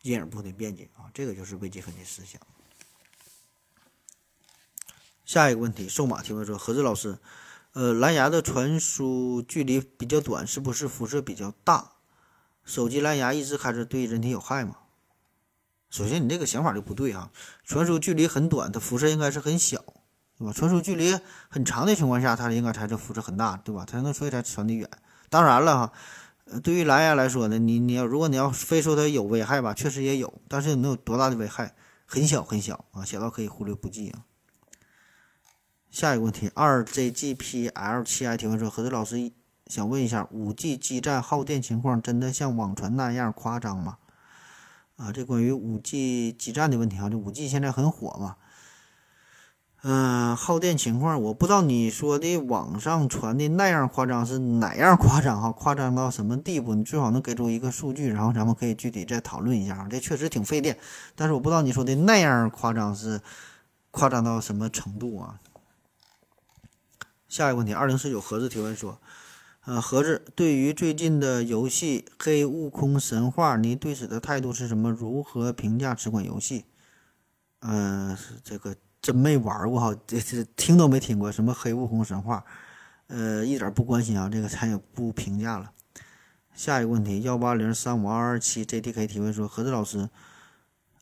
[0.00, 2.40] 阴影部分的面积啊，这个就是微积分的思想。
[5.26, 7.18] 下一个问题，瘦马提问说：何志老师，
[7.72, 11.92] 呃，蓝牙的传输距离比较短，是不是辐射比较大？
[12.64, 14.76] 手机蓝牙一直开着对人体有害吗？
[15.88, 17.30] 首先，你这个想法就不对啊！
[17.64, 19.82] 传输距离很短，它辐射应该是很小，
[20.38, 20.52] 对吧？
[20.52, 21.18] 传输距离
[21.48, 23.84] 很长的情况下，它应该才是辐射很大，对吧？
[23.84, 24.88] 才能所以才传递远。
[25.30, 25.92] 当然了哈，
[26.62, 31.74] 对于蓝牙来说呢，你你要如果你要非说它有危害吧，确实也有，但是能有多大的危害？
[32.04, 34.24] 很小很小啊，小到可以忽略不计啊。
[35.92, 39.30] 下一个问题，二 zgpl 七 i 提问说，何子老师
[39.66, 43.98] 想问一下，五 G 基站耗电情况真的像网传那样夸张吗？
[44.96, 48.36] 啊，这关于五 G 基站的问题啊，这五 G 现在很火嘛。
[49.82, 55.52] 嗯，耗电情况我不知道你说的网上传的那样夸张是哪样夸张哈？
[55.52, 56.74] 夸张到什么地步？
[56.74, 59.86] 你最好能给出一个数据，然后咱们可以具体再讨论一下。
[59.90, 60.78] 这确实挺费电，
[61.14, 63.20] 但是我不知道你说的那样夸张是
[63.90, 65.38] 夸张到什么程度啊？
[67.32, 69.00] 下一个问题，二零四九盒子提问说。
[69.64, 74.90] 呃，盒子，对于最近的游戏《黑悟空神话》，你对此的态度是什么？
[74.90, 76.66] 如何评价此款游戏？
[77.60, 78.14] 嗯，
[78.44, 82.38] 这个真没玩过哈，这这听都没听过什么《黑悟空神话》，
[83.06, 85.70] 呃，一点不关心啊，这个咱也不评价了。
[86.52, 90.10] 下一个问题，幺八零三五二二七 JDK 提问说，盒子老师，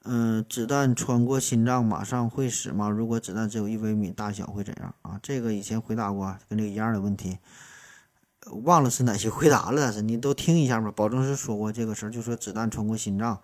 [0.05, 2.89] 嗯，子弹穿过心脏马上会死吗？
[2.89, 5.21] 如果子弹只有一微米大小会怎样啊？
[5.23, 7.39] 这个以前回答过，跟这个一样的问题。
[8.65, 12.11] 忘了是哪些回答了，但是你都听一下吧，保证是说过这个事儿。
[12.11, 13.43] 就说子弹穿过心脏，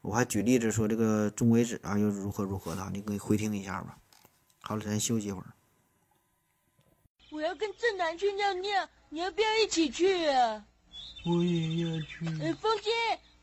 [0.00, 3.96] 我还举例子说这个中微子啊又如何如何的，你可以回听一下吧。
[4.60, 5.54] 好了，咱休息一会儿。
[7.30, 10.64] 我要跟正南去尿尿，你要不要一起去啊？
[11.24, 12.26] 我也要去。
[12.42, 12.90] 哎，风姐，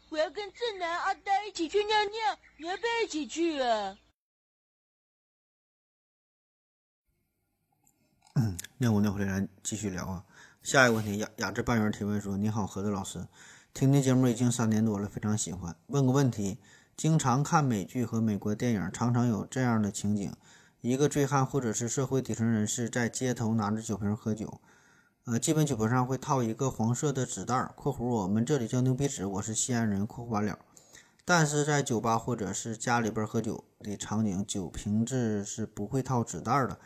[0.09, 3.95] 我要跟正南、阿呆一起去尿尿，你要不要一起去啊？
[8.33, 10.25] 嗯，尿过尿回来，继续聊啊。
[10.63, 13.27] 下一个问题，雅雅致半圆提问说：“你好，何子老师，
[13.73, 15.75] 听您节目已经三年多了，非常喜欢。
[15.87, 16.57] 问个问题，
[16.97, 20.35] 经常看美剧和美国电影，常常有这样的情景：
[20.81, 24.59] 一个醉汉或者是社会底层人士在街头拿着酒瓶喝酒，
[25.29, 30.03] 呃，基本酒瓶上会套一个黄色的纸袋（括弧我们这里叫牛皮纸，我是西安人）。
[30.07, 30.57] 括弧完了。
[31.23, 36.79] 但是在酒吧或者是家里边喝酒的场景，酒瓶子是不会套纸袋的。”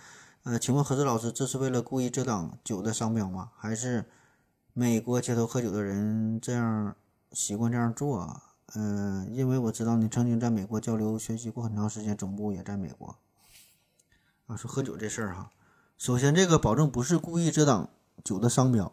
[0.44, 3.52] 呃，请问何志老师，这是为了故意遮挡酒的商标吗？
[3.56, 4.04] 还是
[4.74, 6.98] 美国街头喝酒的人这样
[7.32, 8.44] 习惯这样做啊？
[8.76, 13.16] 嗯、因为我知道你曾经在美国交流学习过很长时间，总部也在美国。
[14.48, 15.50] 啊，说喝酒这事儿哈，
[15.98, 17.90] 首先这个保证不是故意遮挡
[18.24, 18.92] 酒的商标，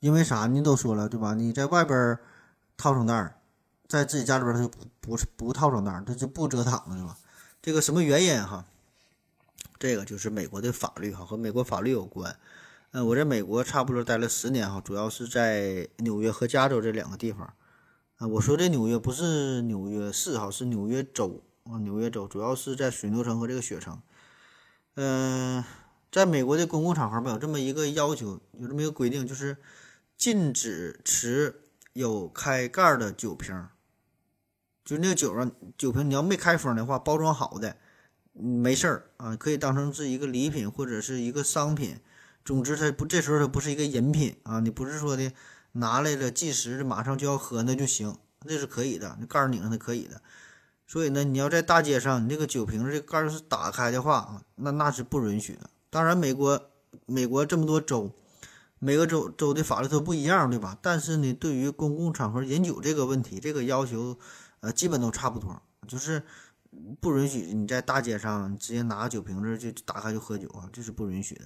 [0.00, 0.46] 因为啥？
[0.46, 1.34] 您都说了对吧？
[1.34, 2.18] 你在外边
[2.76, 3.40] 套上袋儿，
[3.86, 7.16] 在自己家里边儿他就不不是不套上袋儿，他就不遮挡了对吧？
[7.62, 8.64] 这个什么原因哈？
[9.78, 12.36] 这个就是美国的法律哈，和美国法律有关。
[12.92, 17.52] 嗯，我在美国差不多待了十年哈，主要是在纽约和加州这两个地方。
[18.16, 24.00] 啊，我说这纽约不是纽约市哈，是纽约州啊，纽约州主要是在水牛城和这个雪城。
[24.94, 25.64] 嗯、
[26.14, 29.56] 在美国的公共场合吧，有这么一个要求，有这么一个规定，就是
[30.16, 31.62] 禁止持
[31.92, 33.66] 有开盖的酒瓶。
[34.84, 37.76] 就那个酒啊，酒瓶你要没开封的话，包装好的，
[38.32, 41.98] 没事儿啊，可以当成是一个礼品或者是一个商品。
[42.44, 45.32] 总之，它不这时候它不是一个饮品啊，你不是说的
[45.72, 50.22] 拿来了计时马上就要喝那就行，那是可以的，那盖儿拧上它可以的。
[50.86, 55.70] 所以呢，你要在大街上，你这个酒瓶儿这盖儿是打开的话，那那是不允许的。
[55.94, 56.60] 当然，美国
[57.06, 58.10] 美国这么多州，
[58.80, 60.76] 每个州州的法律都不一样，对吧？
[60.82, 64.18] 但是呢，对于公共场合饮酒这个问题，这个要求
[64.58, 66.24] 呃基本都差不多，就是
[67.00, 71.44] 不允许你在大街上直接拿个酒瓶子就打开就喝酒啊，这是不允许的。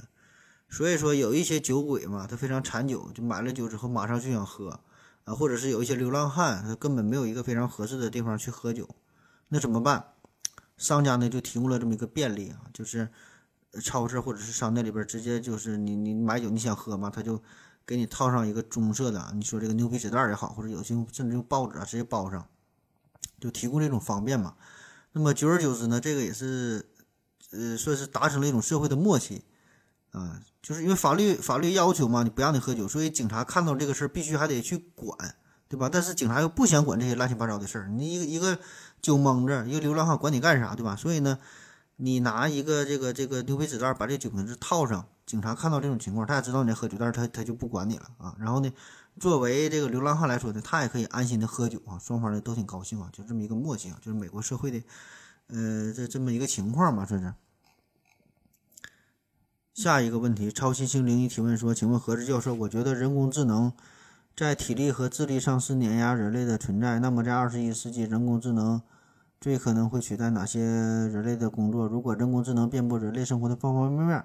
[0.70, 4.80] 所以说，有一些酒鬼嘛，他非常馋酒，就买了酒之后马上就想喝，
[5.24, 8.88] 啊，或者是有一些流浪汉，他根本没有一个非常合适的地方去喝酒，
[9.48, 10.12] 那怎么办？
[10.78, 13.10] 商家呢就提供了这么一个便利啊，就是
[13.80, 17.42] 超市或者是商店里边直接就是你你买酒你想喝嘛，他就
[17.86, 22.46] 给你套上一个棕色的，你说这个牛皮纸袋也好，或者有些甚至用报纸啊直接包上，
[23.40, 24.54] 就提供这种方便嘛。
[25.12, 26.86] 那么久而久之呢，这个也是
[27.52, 29.44] 呃算是达成了一种社会的默契。
[30.10, 35.34] 啊，就是因为法律法律要求嘛，你不让你喝酒，所以警察看到这个事儿必须还得去管，
[35.68, 35.90] 对吧？
[35.92, 38.58] 但是警察又不想管这些乱七八糟的事儿，你一个一个
[39.02, 40.96] 酒蒙子，一个流浪汉管你干啥，对吧？
[40.96, 41.38] 所以呢，
[42.00, 48.36] 你拿一个这个这个牛皮纸袋把这酒瓶子套上，警察看到这种情况，他也知道你在喝酒，但是他他就不管你了啊。
[48.38, 48.72] 然后呢，
[49.18, 54.80] 作为这个流浪汉来说呢，他也可以安心的喝酒啊，双方呢都挺高兴啊，就这么一个默契啊，就是美国社会的，
[55.48, 57.34] 呃，这这么一个情况嘛，算是。
[59.74, 63.72] 下一个问题，超新星灵异提问说：“请问何志教授，我觉得人工智能
[64.36, 66.98] 在体力和智力上是碾压人类的存在。
[66.98, 68.82] 那么，在二十一世纪，人工智能
[69.40, 71.86] 最可能会取代哪些人类的工作？
[71.86, 74.24] 如果人工智能遍布人类生活的方方面面，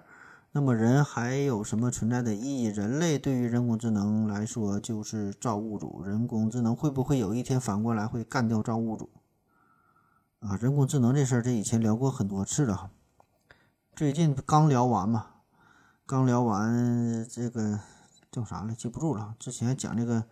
[0.52, 2.66] 那么人还有什么存在的意义？
[2.66, 9.10] 人类对于人工智能来说就是造物主，人工智能会不会有一天反过来会干掉造物主？
[10.40, 12.90] 啊，人工智能这事儿，这以前聊过很多次了哈，
[13.96, 15.28] 最近刚聊完嘛。”
[16.06, 17.80] 刚聊完这个
[18.30, 19.36] 叫啥来，记不住了。
[19.40, 20.26] 之前讲这个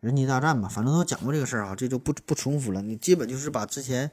[0.00, 2.80] 人机大战吧，反正都讲过这个事儿啊，这就不不重复了。
[2.82, 4.10] 你基本就是把之前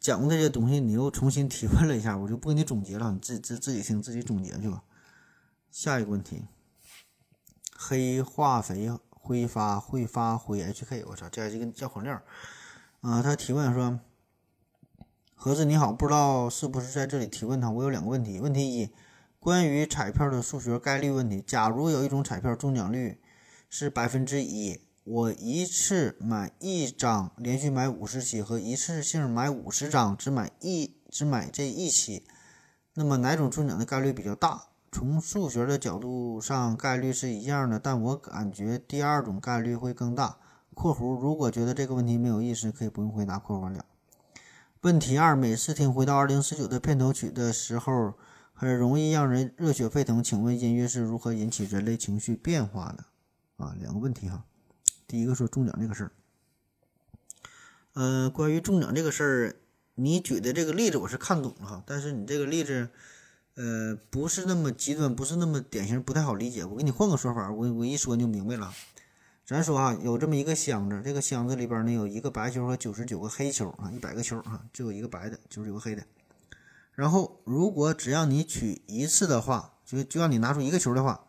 [0.00, 4.82] 讲过这些东西，你又重新提问了一下，我就不给你总结了，你自自自己听，自己总结去吧。
[5.70, 6.46] 下一个问题，
[7.76, 12.22] 黑化肥挥发会发灰 HK，我操，这还是个绕口令儿
[13.02, 13.22] 啊！
[13.22, 14.00] 他提问说
[15.36, 17.70] ：“盒子你好，不知道是不是在这里提问他？
[17.70, 18.90] 我有两个问题，问题一。”
[19.40, 23.20] 关于彩票的数学概率问题，假如有一种彩票中奖率
[23.70, 24.80] 是百分之一，
[25.10, 32.26] 我一次买一张，连续买五十期和一次性买五十张，只买一只买这一期，
[32.92, 34.64] 那么哪种中奖的概率比较大？
[34.92, 40.36] 从数学的角度上，概率是一样的，但我感觉第二种概率会更大。
[40.74, 43.86] （括弧如果觉得这个问题没有意思，可以不用回答。）括弧完了。
[44.82, 48.14] 问题二：每次听《回到二零四九》的片头曲的时候。
[48.60, 53.04] 很容易让人热血沸腾，请问音乐是如何引起人类情绪变化的？
[53.64, 54.44] 啊，两个问题哈。
[55.08, 56.12] 第一个说中奖这个事儿，
[57.94, 59.56] 呃，关于中奖这个事儿，
[59.94, 62.90] 你举的这个例子我是看懂了哈，但是你这个例子，
[63.54, 66.62] 呃，不是那么极端，不是那么典型，不太好理解。
[66.62, 68.70] 我给你换个说法，我我一说你就明白了。
[69.46, 76.04] 咱说啊，有这么一个箱子，这个箱子里边呢有一个白球和九十九个黑球啊，一百个球啊，就有一个白的，九十九个黑的。
[76.92, 81.24] 然后，如果只要你取一次的话，就就让你拿出一个球的话，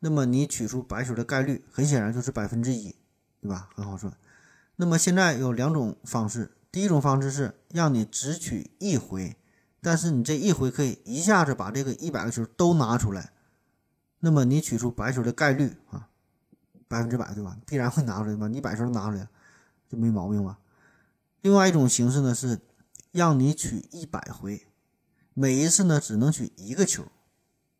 [0.00, 2.96] 那么你取出白球的概率，很显然就是百分之一，
[3.40, 3.68] 对吧？
[3.74, 4.12] 很好算。
[4.76, 9.36] 那么现在有两种方式，第一种方式是让你只取一回，
[9.80, 13.32] 但是你这一回可以一下子把这个一百个球都拿出来，
[14.20, 16.08] 那么你取出白球的概率啊，
[16.88, 17.56] 百分之百，对吧？
[17.66, 18.48] 必然会拿出来吧？
[18.48, 19.28] 你百球都拿出来，
[19.88, 20.58] 就没毛病吧？
[21.42, 22.60] 另外一种形式呢是
[23.12, 24.66] 让你取一百回。
[25.34, 27.04] 每一次呢只能取一个球，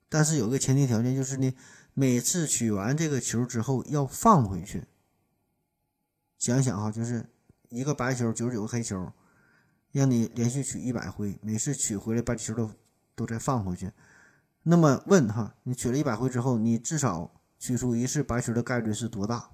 [0.09, 1.55] 但是有个前提条件，就是呢
[1.95, 4.85] 每次取完这个球之后要放回去。
[6.41, 7.25] 想想哈，就是
[7.69, 9.13] 一个白球，九十九个黑球，
[9.93, 12.71] 让你连续取一百回，每次取回来把球都
[13.15, 13.93] 都再放回去。
[14.63, 19.51] 那么问哈，你取了一百回之后，你至少取出一次白球的概率是多大？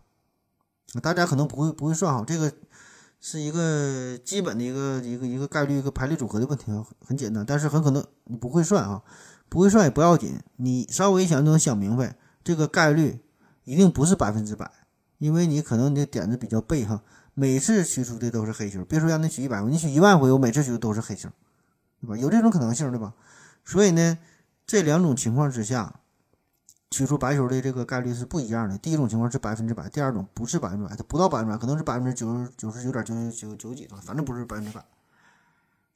[1.02, 2.52] 大家可能不会不会算哈，这个
[3.18, 6.66] 是一个基本的一个一个一个概率一个排列组合的问题，
[7.04, 9.02] 很简单，但是很可能你不会算啊，
[9.48, 13.18] 不会算也不要紧，你稍微想就能想明白，这个概率
[13.64, 14.70] 一定不是百分之百，
[15.18, 17.02] 因为你可能你的点子比较背哈，
[17.34, 21.28] 每次取出的都是黑球，别说让你取一百回，你取一万回，我每次取的都是黑球，
[22.00, 22.16] 对吧？
[22.16, 23.14] 有这种可能性，对吧？
[23.64, 24.18] 所以呢，
[24.66, 26.00] 这两种情况之下。
[26.88, 28.78] 取出白球的这个概率是不一样的。
[28.78, 34.82] 第一种情况是百分之百，第二种不是百分之百，它不到百分之百，可能是百分之九十九十九点九九九九几的，反正不是百分之百。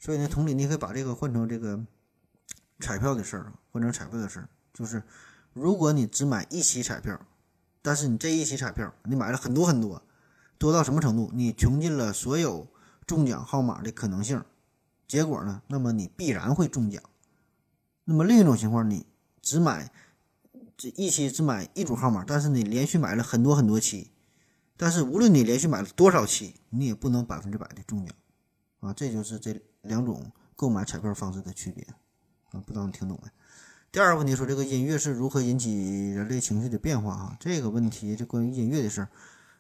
[0.00, 1.80] 所以呢，同理，你可以把这个换成这个
[2.80, 5.00] 彩票的事儿换成彩票的事儿，就是
[5.52, 7.18] 如果你只买一期彩票，
[7.82, 10.02] 但是你这一期彩票你买了很多很多，
[10.58, 11.30] 多到什么程度？
[11.34, 12.68] 你穷尽了所有
[13.06, 14.44] 中奖号码的可能性，
[15.06, 15.62] 结果呢？
[15.68, 17.02] 那么你必然会中奖。
[18.04, 19.06] 那么另一种情况，你
[19.40, 19.92] 只买。
[20.82, 24.10] 这一期只买一组号码，但是你连续买了很多很多期，
[24.78, 28.14] 但是无论你连续买了多少期，你也不能百分之百的中奖
[28.78, 28.90] 啊！
[28.94, 31.84] 这就是这两种购买彩票方式的区别
[32.52, 32.62] 啊！
[32.64, 33.30] 不知道你听懂没？
[33.92, 37.16] 第二个问题说，这个音乐是如何引起人类情绪的变化？
[37.16, 39.08] 哈，这个问题就关于音乐的事儿。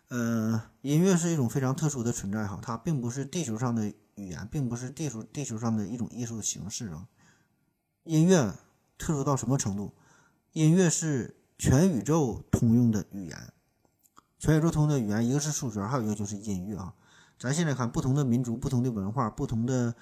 [0.08, 7.08] 呃，音乐是一种非常特殊的存在哈，它并不是地球上的语言，并不是地球地球上的一种艺术形式啊。
[8.04, 8.54] 音乐
[8.96, 9.92] 特殊到什么程度？
[10.52, 13.36] 音乐是全宇宙通用的语言，
[14.38, 16.94] 全宇宙通用的语言，一个是数学，还有一个就是音乐啊。
[17.36, 19.96] 咱现在看不同的民族、不同的文化、不同的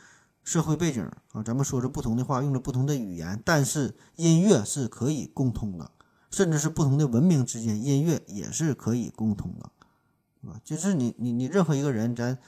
[0.48, 5.90] 社会背景啊，咱们说着不同的话，用着不同的语言，但是音乐是可以共通的，
[6.30, 10.58] 甚至是不同的文明之间，音乐也是可以共通的，啊？
[10.64, 12.38] 就是你你你任何一个人，咱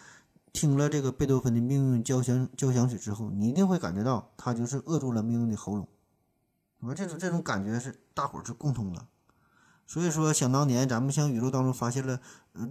[0.50, 5.86] 听了这个贝多芬的命运交响交响曲之后，你一定会感觉到他就是扼住了命运的喉咙。
[6.80, 9.06] 我这种这种感觉是大伙儿是共通的，
[9.86, 12.18] 所以说想当年咱们像宇宙当中发现了，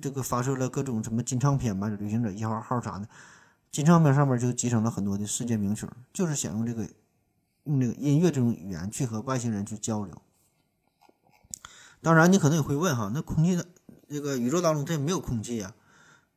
[0.02, 3.08] 这个发射了各种什么金唱片嘛，旅行者一号号啥的，
[3.72, 6.88] 金唱片上面就集成了很多的世界名曲，就是想用这个
[7.64, 10.22] 用这个音乐这种语言去和外星人去交流。
[12.02, 13.66] 当然，你可能也会问哈，那空气的
[14.08, 15.74] 这个宇宙当中它也没有空气呀，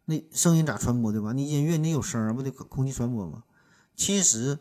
[0.05, 1.33] 那声音咋传播对吧？
[1.33, 3.45] 你音乐你有声儿不得空气传播吗？
[3.97, 4.59] 其实。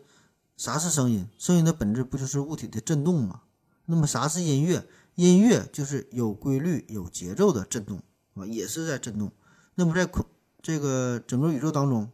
[0.58, 1.28] 啥是声音？
[1.40, 3.42] 声音的本质不就是物体的振动吗？
[3.86, 4.88] 那么啥是音乐？
[5.16, 8.04] 音乐就是有规律、有节奏的振动
[8.36, 9.32] 啊，也是在振动。
[9.74, 10.24] 那么在空
[10.62, 12.12] 这个整个宇宙当中，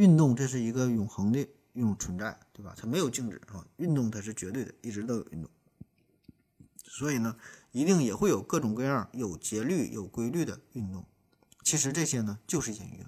[0.00, 1.38] 运动这是一个永恒的
[1.74, 2.74] 一种存在，对吧？
[2.74, 5.50] 它没有静止啊，运动它是绝对的，一直都有运动。
[6.82, 7.36] 所以呢，
[7.72, 11.04] 一定也会有各种各样有节律、有规律的运动。
[11.62, 13.04] 其实这些呢，就是音乐。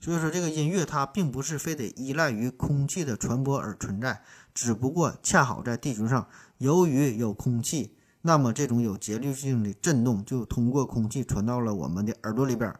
[0.00, 6.28] 所以说，这个音乐它并不是非得依赖于空气的传播而存在，只不过恰好在地球上，
[6.58, 12.74] 由于有空气，那么这种有节律性的震动就通过空气传到了我们的耳朵里边，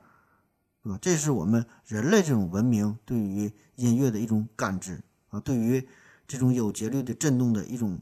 [0.83, 0.99] 是吧？
[1.01, 5.87] 这是我们人类这种文明对于音乐的一种感知啊，对于
[6.27, 7.99] 这种有节律的震动的一种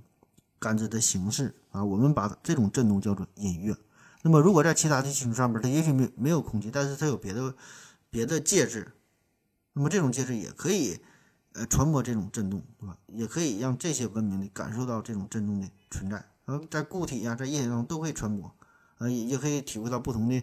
[0.59, 3.77] 感知的形式啊，我们把这种震动叫做音乐。
[4.23, 7.55] 那么，如果在其他的星球上面，它也许没没有空气，但是它有别的
[8.11, 8.93] 别的介质。
[9.73, 10.99] 那么这种介质也可以，
[11.53, 12.99] 呃，传播这种振动，对吧？
[13.07, 16.23] 也可以让这些文明的感受到这种振动的存在。
[16.45, 18.55] 呃，在固体呀，在液体中都可以传播，
[18.99, 20.43] 呃，也也可以体会到不同的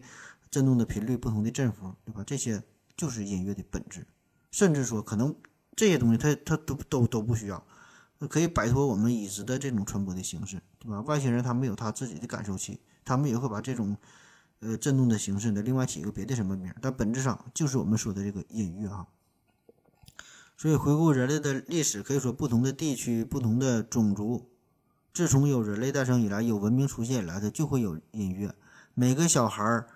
[0.50, 2.24] 振动的频率、不同的振幅，对吧？
[2.26, 2.64] 这些
[2.96, 4.06] 就是音乐的本质。
[4.52, 5.36] 甚至说，可能
[5.76, 7.64] 这些东西它它都都都不需要，
[8.30, 11.02] 可以摆脱我们已知的这种传播的形式，对吧？
[11.02, 13.96] 外星人他们有他自己的感受器，他们也会把这种
[14.60, 19.06] 呃振动的形式呢，另外起一个别的什么名，但本质上就是我们说的这个音乐啊。
[20.60, 24.50] 所以，回顾人类的历史，可以说不同的地区、不同的种族，
[25.14, 28.56] 自从有人类诞生以来，有文明出现以来，它就会有音乐。
[28.96, 29.88] 每个小孩儿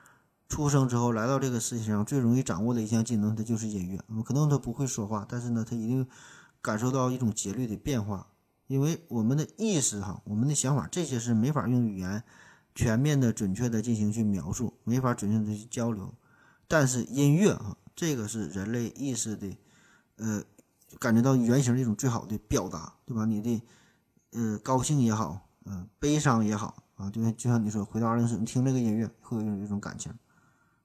[0.51, 3.97] 出生之后来到这个世界上，最容易掌握的一项技能，它就是音乐。
[4.25, 6.05] 可能他不会说话，但是呢，他一定
[6.61, 8.27] 感受到一种节律的变化。
[8.67, 12.21] 因为我们的意识、哈，我们的想法，这些是没法用语言
[12.75, 16.13] 全面的、准确的进行去描述，没法准确的去交流。
[16.67, 19.57] 但是音乐，哈，这个是人类意识的。
[20.17, 20.43] 呃，
[20.99, 23.23] 感觉到原型的一种最好的表达，对吧？
[23.23, 23.61] 你的
[24.31, 30.13] 呃高兴也好，呃悲伤也好啊，就像就像你说回到二零四，你听这个音乐会有一种感情，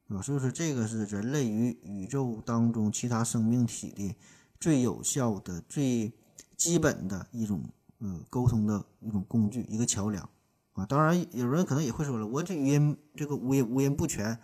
[0.08, 0.22] 啊？
[0.22, 4.16] 所以说这个是人类与宇宙当中其他生命体的
[4.60, 6.12] 最有效的、最
[6.56, 7.62] 基本的一种
[7.98, 10.28] 呃沟通的一种工具，一个桥梁
[10.74, 10.86] 啊。
[10.86, 14.38] 当然，有人可能也会说了，我这语音这个五音五音不全。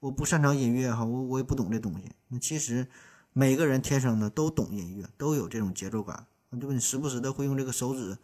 [0.00, 2.12] 我不擅长音乐哈，我我也不懂这东西。
[2.28, 2.86] 那其实
[3.32, 6.74] 每个人天生的都懂音乐，都有这种节奏感，对吧？
[6.74, 8.18] 你时不时的会用这个手指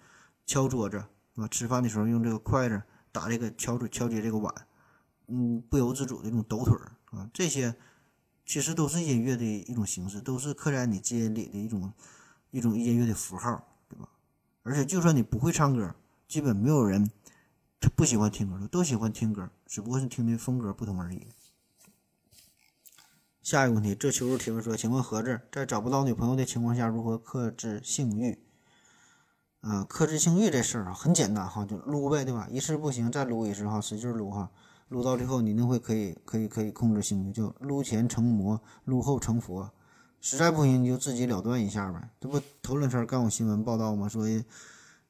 [0.45, 1.03] 敲桌子，
[1.37, 1.49] 啊？
[1.49, 4.55] 吃饭的时候用这个筷子打这个敲敲击这个碗，
[5.31, 7.75] 嗯，不由自主的这种抖腿儿啊，这些
[8.45, 11.93] 其实都是音乐的一种形式，都是刻在你基因里的一种
[12.51, 14.09] 一种音乐的符号，对吧？
[14.63, 15.95] 而且就算你不会唱歌，
[16.27, 17.11] 基本没有人
[17.81, 21.29] 他不喜欢听歌，都喜欢听歌，只不过是听的风格不同而已。
[23.43, 28.39] 下一个问题，这求助提问说：“请问盒子在找不到女朋友的情况下，如何克制性欲？”
[29.61, 32.49] 啊，克制性欲这事儿啊，很简单哈，就撸呗，对吧？
[32.51, 34.51] 一次不行，再撸一次哈，使劲撸哈，
[34.91, 39.73] 撸到最后你那会可以可以可以控制性欲，就撸前成魔，撸后成佛。
[40.21, 42.11] 实在不行你就自己了断一下呗。
[42.21, 44.07] 这不头两天刚有新闻报道吗？
[44.07, 44.27] 说，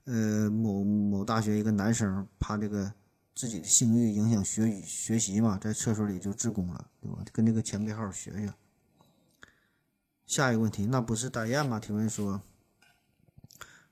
[0.04, 2.92] 呃，某某大学一个男生怕这个。
[3.32, 7.24] 自己的性欲影响学学习嘛，在厕所里就自宫了，对吧？
[7.32, 8.52] 跟这个前辈好好学学。
[10.26, 11.80] 下一个问题，那不是大雁吗？
[11.80, 12.42] 提问说：“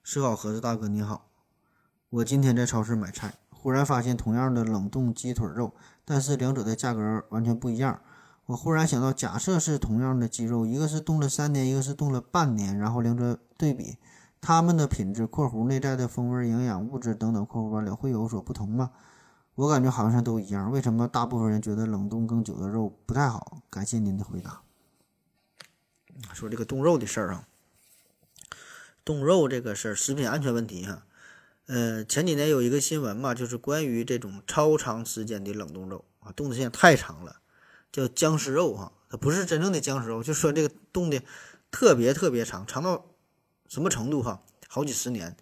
[0.02, 1.30] 是好盒子大哥你好，
[2.10, 8.00] 我今天在超市买菜，忽然发现同样的冷冻鸡腿肉，但是两者的价格完全不一样。
[8.46, 13.98] 我忽然想到，假设是同样的鸡肉，一个是冻了三年，一个是冻了半年，然后两者对比，
[14.40, 18.92] 它们的品质（括弧内在的风味、营养物质等等）（括弧完了）会有所不同吗？”
[19.56, 23.60] 我感觉好像都一样，为什么大部分人觉得冷冻更久的肉不太好？
[23.68, 24.62] 感谢您的回答。
[26.32, 27.48] 说这个冻肉的事儿啊，
[29.04, 31.02] 冻肉这个事儿，食品安全问题哈。
[31.68, 37.40] 呃，前几年有一个新闻嘛，就是关于这种超长时间的冷冻肉啊，冻的时间太长了，
[37.92, 38.90] 叫僵尸肉哈。
[39.10, 41.22] 它不是真正的僵尸肉，就说这个冻的
[41.70, 43.04] 特别特别长，长到
[43.68, 44.42] 什么程度哈？
[44.66, 45.36] 好几十年。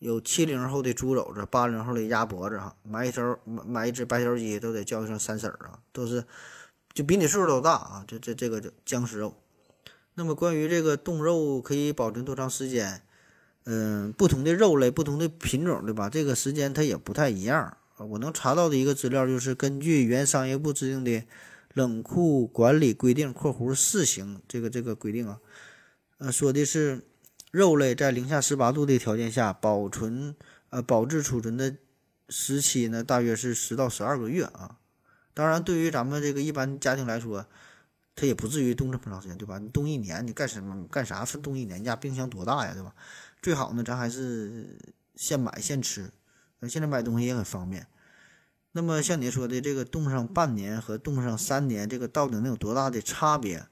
[0.00, 6.24] 有七零后的猪肘子，八零后的鸭脖子，哈，买一头买买一只白条鸡都得叫一声三婶儿啊，都是
[6.92, 9.36] 就比你岁数都大啊，这这这个叫僵尸肉。
[10.14, 13.06] 那么关于这个冻肉可以保存多长时间？
[13.64, 16.08] 嗯，不同的肉类、不同的品种，对吧？
[16.10, 17.76] 这个时间它也不太一样。
[17.96, 21.24] 我能查到的一个资料就是，根据原商业部制定的
[21.74, 25.38] 冷库管理规定（括弧试行）这个这个规定啊，
[26.18, 27.06] 呃，说的是。
[27.52, 30.34] 肉类在零下十八度的条件下保存，
[30.70, 31.76] 呃，保质储存的
[32.30, 34.78] 时期呢，大约是十到十二个月啊。
[35.34, 37.44] 当然，对于咱们这个一般家庭来说，
[38.16, 39.58] 它也不至于冻这么长时间，对吧？
[39.58, 40.86] 你冻一年，你干什么？
[40.90, 41.78] 干啥冻一年？
[41.78, 42.94] 你家冰箱多大呀，对吧？
[43.42, 44.78] 最好呢，咱还是
[45.16, 46.12] 现买现吃。
[46.68, 47.88] 现在买东西也很方便。
[48.70, 53.66] 那么像你说的这个冻上半年和冻上三年，这个到底能有多大的差别？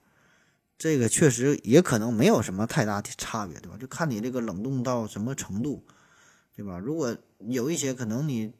[0.76, 3.78] 这个确实也可能没有什么太大的差别，对吧？
[3.78, 5.86] 就看你这个冷冻到什么程度，
[6.56, 6.78] 对吧？
[6.78, 8.52] 如果有一些可能你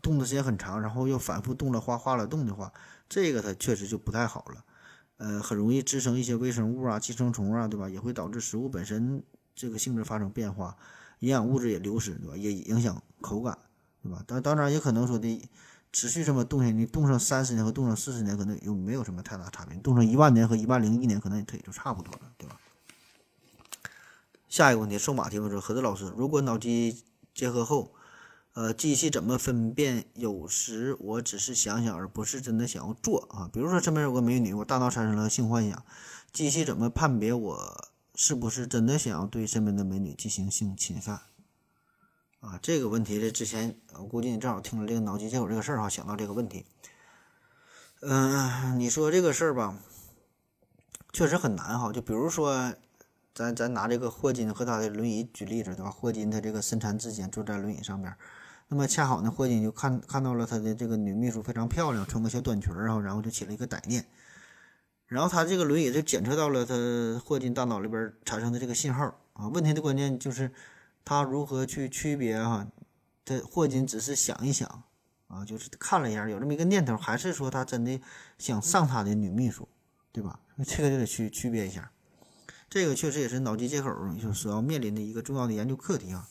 [0.00, 2.72] 冻的时间很长，然后又反复冻了化化了冻的话，
[3.08, 4.64] 这个它确实就不太好了，
[5.16, 7.88] 呃，很容易滋生一些微生物啊、寄生虫啊，对吧？
[7.88, 9.22] 也会导致食物本身
[9.54, 10.76] 这个性质发生变化，
[11.20, 12.36] 营养物质也流失，对吧？
[12.36, 13.58] 也影响口感，
[14.02, 14.22] 对吧？
[14.26, 15.48] 当当然也可能说的。
[15.92, 19.76] 持续这么冻下，你冻上三十年和冻上四十年，可能又没有什么太大差别。
[19.78, 22.60] 冻上一万年和一万零一年，可能它也就差不多了，对吧？
[24.48, 27.02] 下一个问题，瘦马提问说：何子老师，如果脑机
[27.34, 27.92] 结合后，
[28.52, 30.04] 呃，机器怎么分辨？
[30.14, 33.50] 有时我只是想想，而不是真的想要做啊。
[33.52, 35.84] 比如说身边有个美女，我大脑产生了性幻想，
[36.32, 37.89] 机器怎么判别我
[38.22, 41.22] 是不是真的想要对身边的美女进行性侵犯？
[42.40, 46.66] 啊，这个问题这之前，我估计你正好听了这个脑机接口这个事儿哈，想到这个问题。
[48.02, 49.78] 嗯，你说这个事儿吧，
[51.14, 51.90] 确实很难哈。
[51.94, 52.74] 就比如说，
[53.34, 55.90] 咱咱拿这个霍金和他的轮椅举例子，对吧？
[55.90, 58.14] 霍金他这个身残志坚坐在轮椅上面，
[58.68, 64.04] 那么恰好呢，霍金就看看到了他的这个女秘书非常漂亮，穿个小短裙儿啊，然后就起了一个歹念，
[65.10, 66.74] 然后他这个轮椅就检测到了他
[67.22, 69.48] 霍金大脑里边产生的这个信号啊。
[69.48, 70.50] 问题的关键就是。
[71.02, 72.68] 他如何去区别哈？
[73.24, 74.84] 这霍金只是想一想
[75.28, 77.98] 啊，就是看了一下，有这么一个念头，还是说他真的
[78.38, 79.66] 想上他的女秘书，
[80.12, 80.38] 对吧？
[80.64, 81.90] 这个就得去区别一下。
[82.68, 86.28] 这个确实也是脑机接口就所要面临的一个重要的研究课题啊。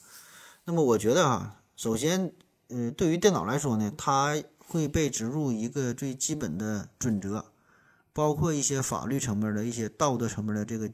[0.65, 2.31] 那么我觉得啊，首先，
[2.67, 7.51] 呃，对于电脑来说呢，它会被植入一个最基本的准则，
[8.13, 10.91] 包括一些法律层面的一些道德层面的这个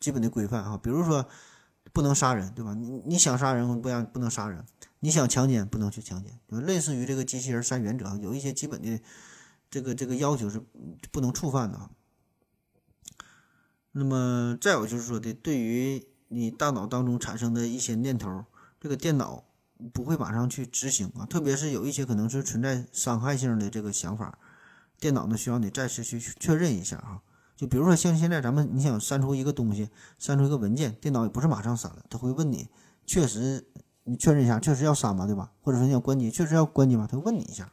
[0.00, 1.28] 基本的规范啊，比如说。
[1.92, 2.74] 不能杀人，对吧？
[2.74, 4.62] 你你想杀人不让不能杀人，
[5.00, 9.00] 你想强奸不能去强奸，就类似于这个机器人三原则，有一些基本的
[9.70, 10.60] 这个这个要求是
[11.10, 11.88] 不能触犯的。
[13.92, 18.44] 那么再有就是说的，对于你大脑当中产生的一些念头，
[18.78, 19.44] 这个电脑
[19.94, 24.38] 不会马上去执行啊，特别是有一些可能是存在伤害性的这个想法，
[24.98, 27.22] 电脑呢需要你再次去确认一下哈。
[27.56, 32.68] 就比如说像现在咱们你想删除一个东西，删除一个文件，电脑也不是马上删了，他会问你
[33.06, 33.66] 确实
[34.04, 35.26] 你确认一下，确实要删吗？
[35.26, 35.52] 对吧？
[35.62, 37.08] 或者说你要关机，确实要关机吗？
[37.10, 37.72] 他问你一下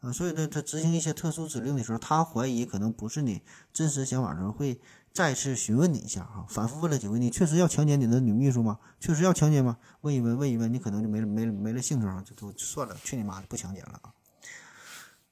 [0.00, 0.12] 啊。
[0.12, 3.42] 所以呢，他执行一些特殊指令的时候，他怀疑可能不是你
[3.72, 4.78] 真实想法的时候，会
[5.14, 8.78] 再次询问你一下哈，反复问了几回，你确实要强奸你的女秘书吗？
[9.00, 9.78] 确实要强奸吗？
[10.02, 14.12] 问一问，问一问，你可能就没没没了兴趣啊，就都算了，去你妈的，不强奸了啊。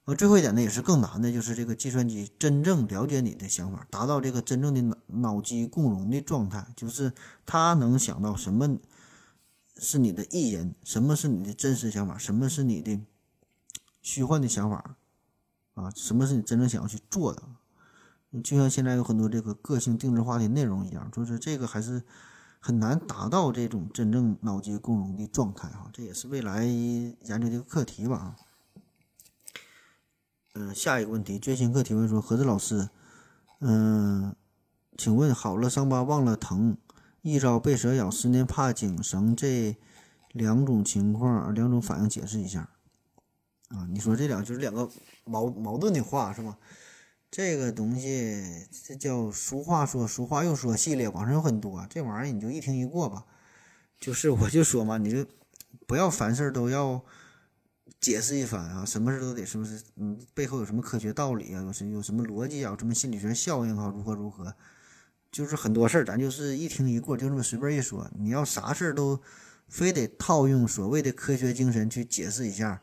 [0.07, 7.15] 呃，最后一点呢，也是更难的，就是这个计算机真正了解你的想法，达到这个真正的脑脑机共融的状态，就是
[7.47, 8.77] 他能想到什么
[9.79, 13.01] 是你的意淫，什么是你的真实想法，什么是你的
[14.03, 14.97] 虚幻的想法，
[15.73, 17.43] 啊，什么是你真正想要去做的，
[18.43, 22.03] 就像现在有很多这个个性定制化的内容一样，就是这个还是
[22.61, 28.37] 很难达到这种真正脑机共融的状态哈，这也是未来研究的一个课题吧。
[30.57, 32.89] 嗯，下一个问题，追星客提问说：何子老师，
[33.59, 34.37] 嗯，
[34.97, 36.77] 请问好了伤疤忘了疼，
[37.23, 39.77] 一朝被蛇咬，十年怕井绳，这
[40.31, 42.69] 两种情况，两种反应解释一下。
[43.71, 44.89] 啊，你说这两就是两个
[45.25, 46.57] 矛矛盾的话是吧？
[47.33, 53.25] 这个东西这叫俗话说，俗话又说系列，网上有很多，这玩意儿你就一听一过吧。
[53.99, 55.27] 就是我就说嘛，你就
[55.89, 57.05] 不要凡事都要。
[58.05, 59.81] 解释一番啊，什么事都得是不是？
[59.97, 61.63] 嗯，背后有什么科学道理啊？
[61.63, 62.73] 有什有什么逻辑啊？
[62.73, 63.91] 有什么心理学效应啊？
[63.97, 64.55] 如何如何？
[65.33, 68.07] 就是很多事儿，咱就是一听一过，就这么随便一说。
[68.19, 69.19] 你要啥事儿都
[69.69, 72.83] 非得套用所谓的科学精神去解释一下，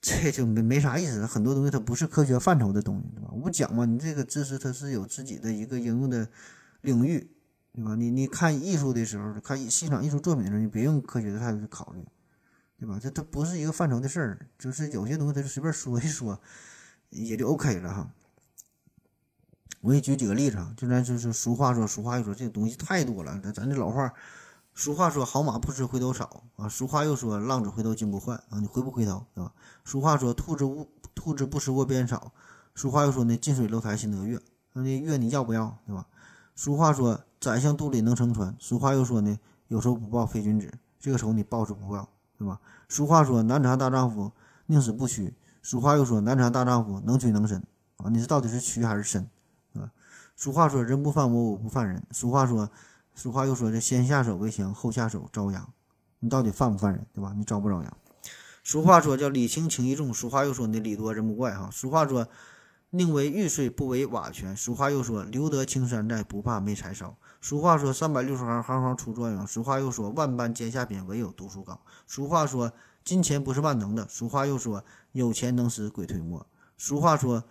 [0.00, 1.26] 这就没没啥意思。
[1.26, 3.30] 很多东西它不是科学范畴的东西，对吧？
[3.32, 6.28] 我不讲嘛，你这个知识它是有自己的一个应用的
[6.82, 7.28] 领域，
[7.74, 7.96] 对吧？
[7.96, 12.04] 你你看艺术的时候，看欣赏艺术作品的时候，你别用科学的态度去考虑。
[12.80, 12.98] 对吧？
[12.98, 16.40] 这它不是一个范畴的事儿，就是有些东西，它就随便说一说，
[17.10, 18.10] 也就 OK 了哈。
[19.82, 23.38] 我给你举几个例子啊，就咱就是俗话说，俗话又说，这东西太多了。
[23.42, 24.10] 咱咱这老话，
[24.74, 29.52] 俗话说好马不吃回头草啊，俗话又说浪子回头金不换啊，你回不回头，对吧？
[29.84, 32.32] 俗话说兔子不兔子不吃窝边草，
[32.74, 34.40] 俗话又说呢近水楼台先得月，
[34.72, 36.06] 那月你要不要，对吧？
[36.54, 39.38] 俗话说宰相肚里能撑船，俗话又说呢
[39.68, 42.08] 有仇不报非君子，这个仇你报是不报。
[42.40, 42.58] 对吧？
[42.88, 44.32] 俗话说，男子汉大丈夫，
[44.64, 45.34] 宁死不屈。
[45.62, 47.62] 俗话又说，男子汉大丈夫，能屈能伸。
[47.98, 49.28] 啊，你是到底是屈还是伸？
[49.74, 49.92] 啊？
[50.34, 52.02] 俗话说，人不犯我，我不犯人。
[52.12, 52.70] 俗话说，
[53.14, 55.68] 俗话又说，这先下手为强，后下手遭殃。
[56.20, 57.06] 你到底犯不犯人？
[57.12, 57.34] 对吧？
[57.36, 57.96] 你遭不遭殃？
[58.64, 60.14] 俗话说，叫礼轻情意重。
[60.14, 61.54] 俗话又说，你礼多人不怪。
[61.54, 61.68] 哈。
[61.70, 62.26] 俗话说，
[62.88, 64.56] 宁为玉碎，不为瓦全。
[64.56, 67.18] 俗话又说，留得青山在，不怕没柴烧。
[67.40, 72.72] 俗话说：“三百六十行，行行出状元。”俗话又说：“万般皆下品，唯有读书高。”俗话说
[73.02, 76.46] ：“金钱不是万能的。”俗话又说：“有钱能使鬼推磨。”
[76.76, 77.44] 俗话说：“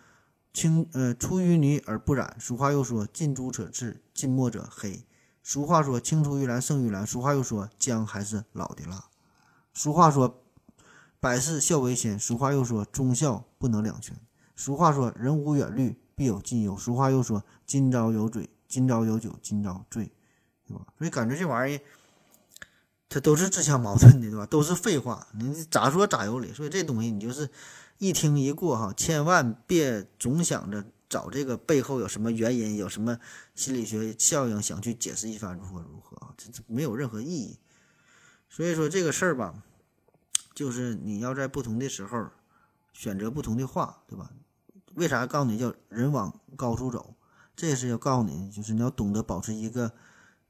[0.54, 5.04] 青呃出淤泥而不染。”俗话又说：“近朱者赤，近墨者黑。”
[5.42, 9.06] 俗话说：“青出于蓝胜于蓝。”俗话又说：“姜还是老的辣。”
[9.74, 10.44] 俗话说
[11.20, 14.16] ：“百事孝为先。”俗话又说：“忠孝不能两全。”
[14.56, 20.12] 俗话说：“人无远虑，必有近忧。”俗话又说：“今朝有嘴。”今朝有酒今朝醉，
[20.68, 20.86] 对吧？
[20.98, 21.82] 所以感觉这玩意儿，
[23.10, 24.46] 它都是自相矛盾的，对吧？
[24.46, 26.54] 都是废话，你咋说咋有理。
[26.54, 27.50] 所以这东西你就是
[27.98, 33.20] 一听一过哈，千万别总想着找这个背后有什么原因，有什么
[33.56, 37.58] 心理学效应，想去解释一番如何如何啊，这这没有任何意义。
[38.48, 39.64] 所以说这个事儿吧，
[40.54, 42.30] 就是你要在不同的时候
[42.94, 44.30] 选择不同的话，对吧？
[44.94, 47.16] 为啥告诉你叫人往高处走？
[47.60, 49.92] 这也是要告诉你，就是你要懂得保持一个，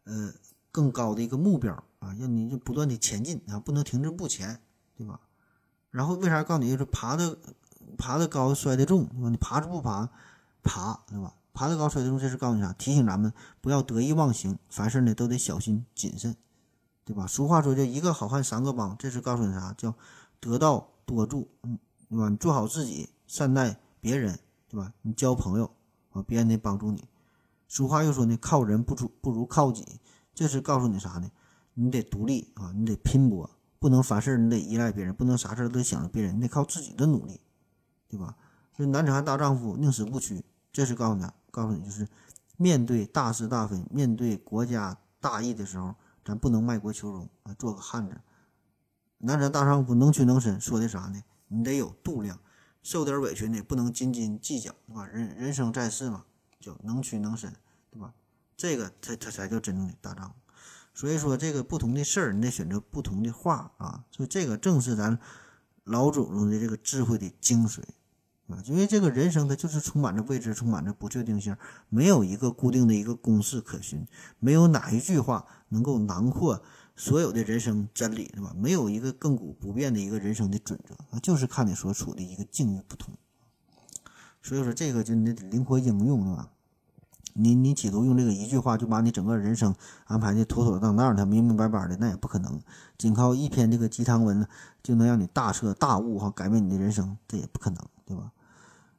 [0.03, 0.31] 呃，
[0.72, 4.61] 更高的一个目标啊，让你就不断的前进啊，不能停滞不前，
[4.95, 5.19] 对吧？
[5.90, 7.36] 然后为啥告诉你，就是爬的
[7.98, 9.30] 爬的高，摔的重，对吧？
[9.30, 10.07] 你爬着不爬，
[10.61, 11.34] 爬，对吧？
[11.52, 12.72] 爬的高，摔的重，这是告诉你啥？
[12.73, 16.36] 提醒咱们不要得意忘形，凡事呢都得小心谨慎，
[17.03, 17.26] 对吧？
[17.26, 19.73] 俗话说叫一个好汉三个帮，这是告诉你啥？
[19.76, 19.95] 叫
[20.40, 22.30] 得道多助，嗯，对吧？
[22.30, 24.38] 你做好自己，善待别人，
[24.69, 24.94] 对吧？
[25.02, 25.72] 你交朋友。
[26.11, 27.06] 啊，别人得帮助你。
[27.68, 29.99] 俗话又说呢，靠人不如不如靠己。
[30.34, 31.30] 这是告诉你啥呢？
[31.73, 37.40] 你得独立啊，你得拼搏，不能凡事你得依赖别人，不能啥事都想着别人，你得靠自己的努力，
[38.07, 38.36] 对吧？
[38.76, 40.44] 所以男子汉大丈夫，宁死不屈。
[40.72, 42.07] 这是告诉你，告诉你就是
[42.57, 48.19] 面对大是大非，面对国家大义的时候，咱不能卖国求荣啊，做个汉子。
[49.19, 51.22] 男子汉大丈夫，能屈能伸，说的啥呢？
[51.49, 52.40] 你得有度量。
[52.81, 55.06] 受点委屈呢，不能斤斤计较，对吧？
[55.07, 56.26] 人人生在世嘛，
[56.60, 57.53] 就能屈能伸，
[57.91, 58.14] 对吧？
[58.56, 60.35] 这个他他才叫真正的大丈夫。
[60.93, 64.03] 所以说，这个不同的事儿，你得选择不同的话啊。
[64.11, 65.18] 所以这个正是咱
[65.84, 67.81] 老祖宗的这个智慧的精髓，
[68.47, 71.56] 啊，因为这个人生它就是充满着未知，充满着不确定性，
[71.88, 74.06] 没有一个固定的一个公式可循，
[74.39, 76.61] 没有哪一句话能够囊括
[76.99, 78.53] 所有的人生真理，对吧？
[78.57, 83.15] 没有一个亘古不变的一个人生的准则啊，就是看你所处的一个境遇不同。
[84.43, 86.49] 所以说，这个就你得灵活应用，对吧？
[87.35, 89.73] 你你企图用这个一句话就把你整个人生
[90.07, 92.59] 安排的妥妥当当的、明明白白的，那也不可能。
[92.97, 94.47] 仅靠一篇这个鸡汤文呢
[94.84, 98.34] 就能让你大彻大悟哈，改变你的人生，这也不可能，对吧？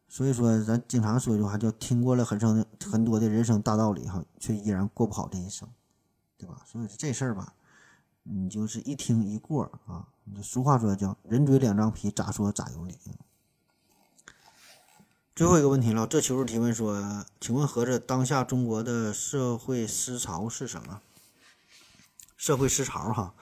[0.08, 5.68] 所以说，咱经常说一句话，叫听过了很生很多的人生大道理哈，却依然过不好这一生，
[6.38, 6.62] 对吧？
[6.64, 7.52] 所以这事儿吧，
[8.22, 10.08] 你就是一听一过啊。
[10.42, 12.96] 俗话说叫人嘴两张皮，咋说咋有理。
[15.34, 21.00] 最后一个问题了，这求助提问说，请问合着当下中国的社会思潮是什么？
[22.36, 23.34] 社会思潮哈，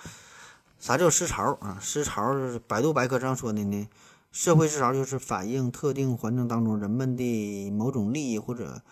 [0.79, 1.79] 啥叫思潮啊？
[1.81, 3.89] 思潮是百度百科上说的呢。
[4.31, 8.83] 社会思潮就是反映特定环境当中人们的某种利益或者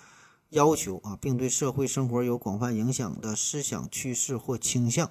[0.50, 5.10] 要求啊，并对社会生活有广泛影响的思想趋势或倾向。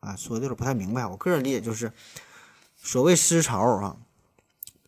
[0.00, 1.06] 啊，说的有点不太明白。
[1.06, 1.92] 我个人理解就是，
[2.76, 3.96] 所谓思潮啊，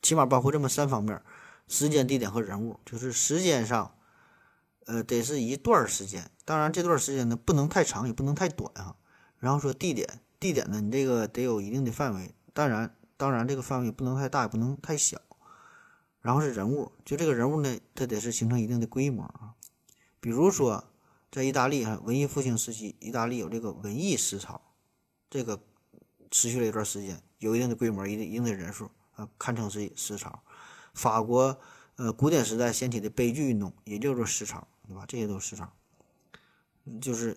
[0.02, 1.22] 起码包括这么三方面：
[1.68, 2.80] 时间、地点和人物。
[2.84, 3.94] 就是时间上，
[4.86, 8.96] 呃，得是一段时间，当然这段时间呢不能太长，也不能太短啊。
[9.38, 12.94] 然后说地点，地点呢你这个得有一定的范围，当然。
[13.18, 15.16] 当然，这个范围不能太大，也不能太小。
[16.22, 19.54] 然后是人物，就这个人物呢，它得是形成一定的规模啊。
[20.18, 20.82] 比如说，
[21.30, 24.60] 在意大利啊，文艺复兴时期，意大利有这个文艺思潮，
[25.32, 25.58] 这个
[26.30, 30.42] 持续了一段时间，有一定的规模，一定一定的人数啊，堪称是思潮。
[30.92, 31.58] 法国
[31.96, 35.06] 呃，古典时代掀起的悲剧运动，也叫做思潮，对吧？
[35.08, 35.72] 这些都是思潮，
[37.00, 37.34] 就是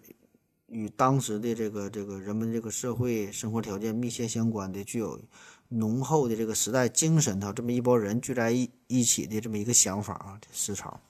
[0.67, 5.21] 与当时的这个这个人们这个社会生活条件密切相关的，具有。
[5.69, 11.01] 浓厚的这个时代精神，他这么一帮人聚在一一起的这么一个想法啊，这思潮。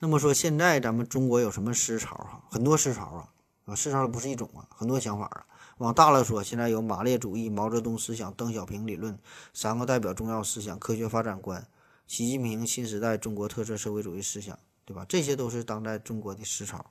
[0.00, 2.44] 那么说，现在咱们中国有什么思潮哈？
[2.50, 3.32] 很多思潮啊，
[3.70, 5.46] 啊，思潮不是一种啊，很多想法啊。
[5.78, 9.18] 往大了说，现在有马列主义、毛泽东思想、邓小平理论
[9.54, 11.66] 三个代表重要思想、科学发展观、
[12.06, 15.06] 习近平新时代中国特色社会主义思想，对吧？
[15.08, 16.90] 这些都是当代中国的思潮，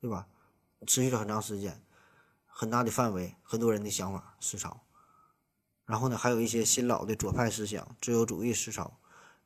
[0.00, 0.28] 对吧？
[0.86, 1.82] 持续了很长时间，
[2.46, 4.80] 很大的范围，很多人的想法，思潮。
[5.86, 8.98] 然后呢，还有一些新老的左派思想，自由主义思潮、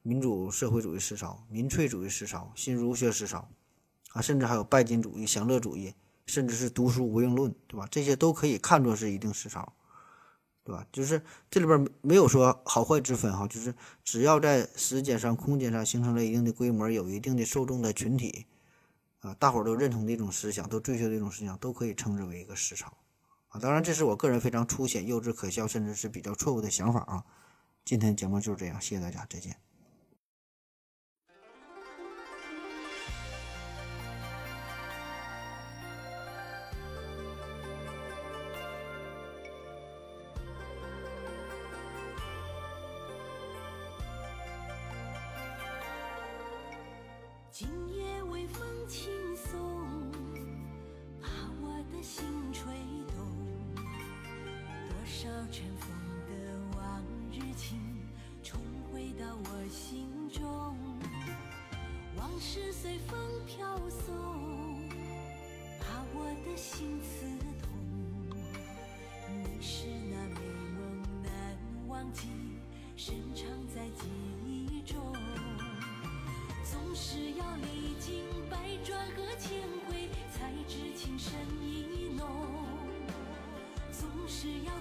[0.02, 3.48] 民主社会主义思潮、民粹主义思潮、新儒学思潮，
[4.12, 5.94] 啊，甚至还有拜金主义、享乐主义，
[6.26, 7.86] 甚至是读书无用论，对吧？
[7.90, 9.72] 这些都可以看作是一定时潮，
[10.62, 10.86] 对吧？
[10.92, 18.46] 就是这里边没有说好坏之分哈，就是只要在时间上、空间上形成了一定的规模，有一定的受众的群体，
[19.20, 22.92] 啊，大伙儿都认同的一种思想，都追求的一种思想，都可以称之为一个思潮。
[23.60, 27.24] 当然，这是我个人非常粗浅、幼稚、可笑，甚至是比较错误的想法啊！
[27.84, 29.63] 今天节目就是这样，谢谢大家，再见。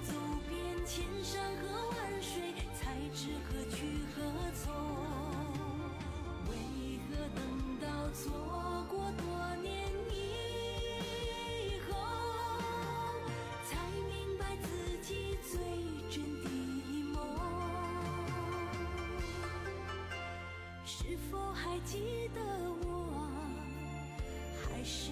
[0.02, 0.14] 走
[0.48, 2.82] 遍千山和万水，才
[3.14, 3.78] 知何去
[4.16, 4.22] 何
[4.64, 4.64] 从。
[6.50, 6.52] 为
[7.10, 7.42] 何等
[7.80, 8.22] 到错
[8.90, 9.24] 过多
[9.62, 9.72] 年
[10.10, 10.14] 以
[11.90, 11.92] 后，
[13.66, 13.72] 才
[14.10, 14.68] 明白自
[15.02, 15.52] 己最
[16.10, 16.50] 真的
[17.14, 17.16] 梦？
[20.86, 22.42] 是否还记得
[22.86, 23.30] 我？
[24.62, 25.12] 还是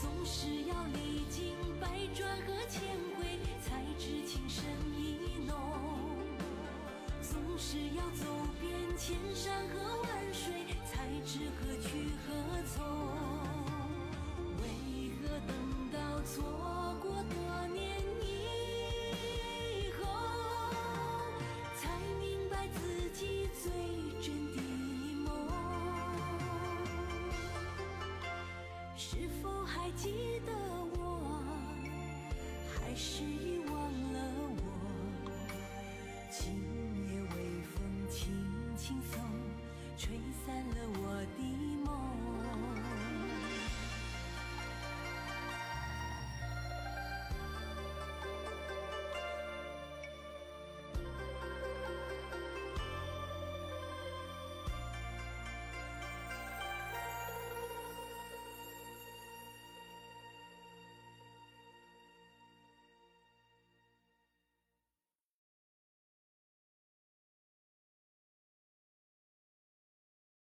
[0.00, 2.80] 总是要历经百转和千
[3.16, 4.62] 回，才知情深
[4.96, 5.56] 意浓。
[7.20, 8.24] 总是要走
[8.60, 10.52] 遍千山和万水，
[10.86, 13.07] 才知何去何从。
[29.68, 30.52] 还记得
[30.98, 31.42] 我？
[32.66, 33.22] 还是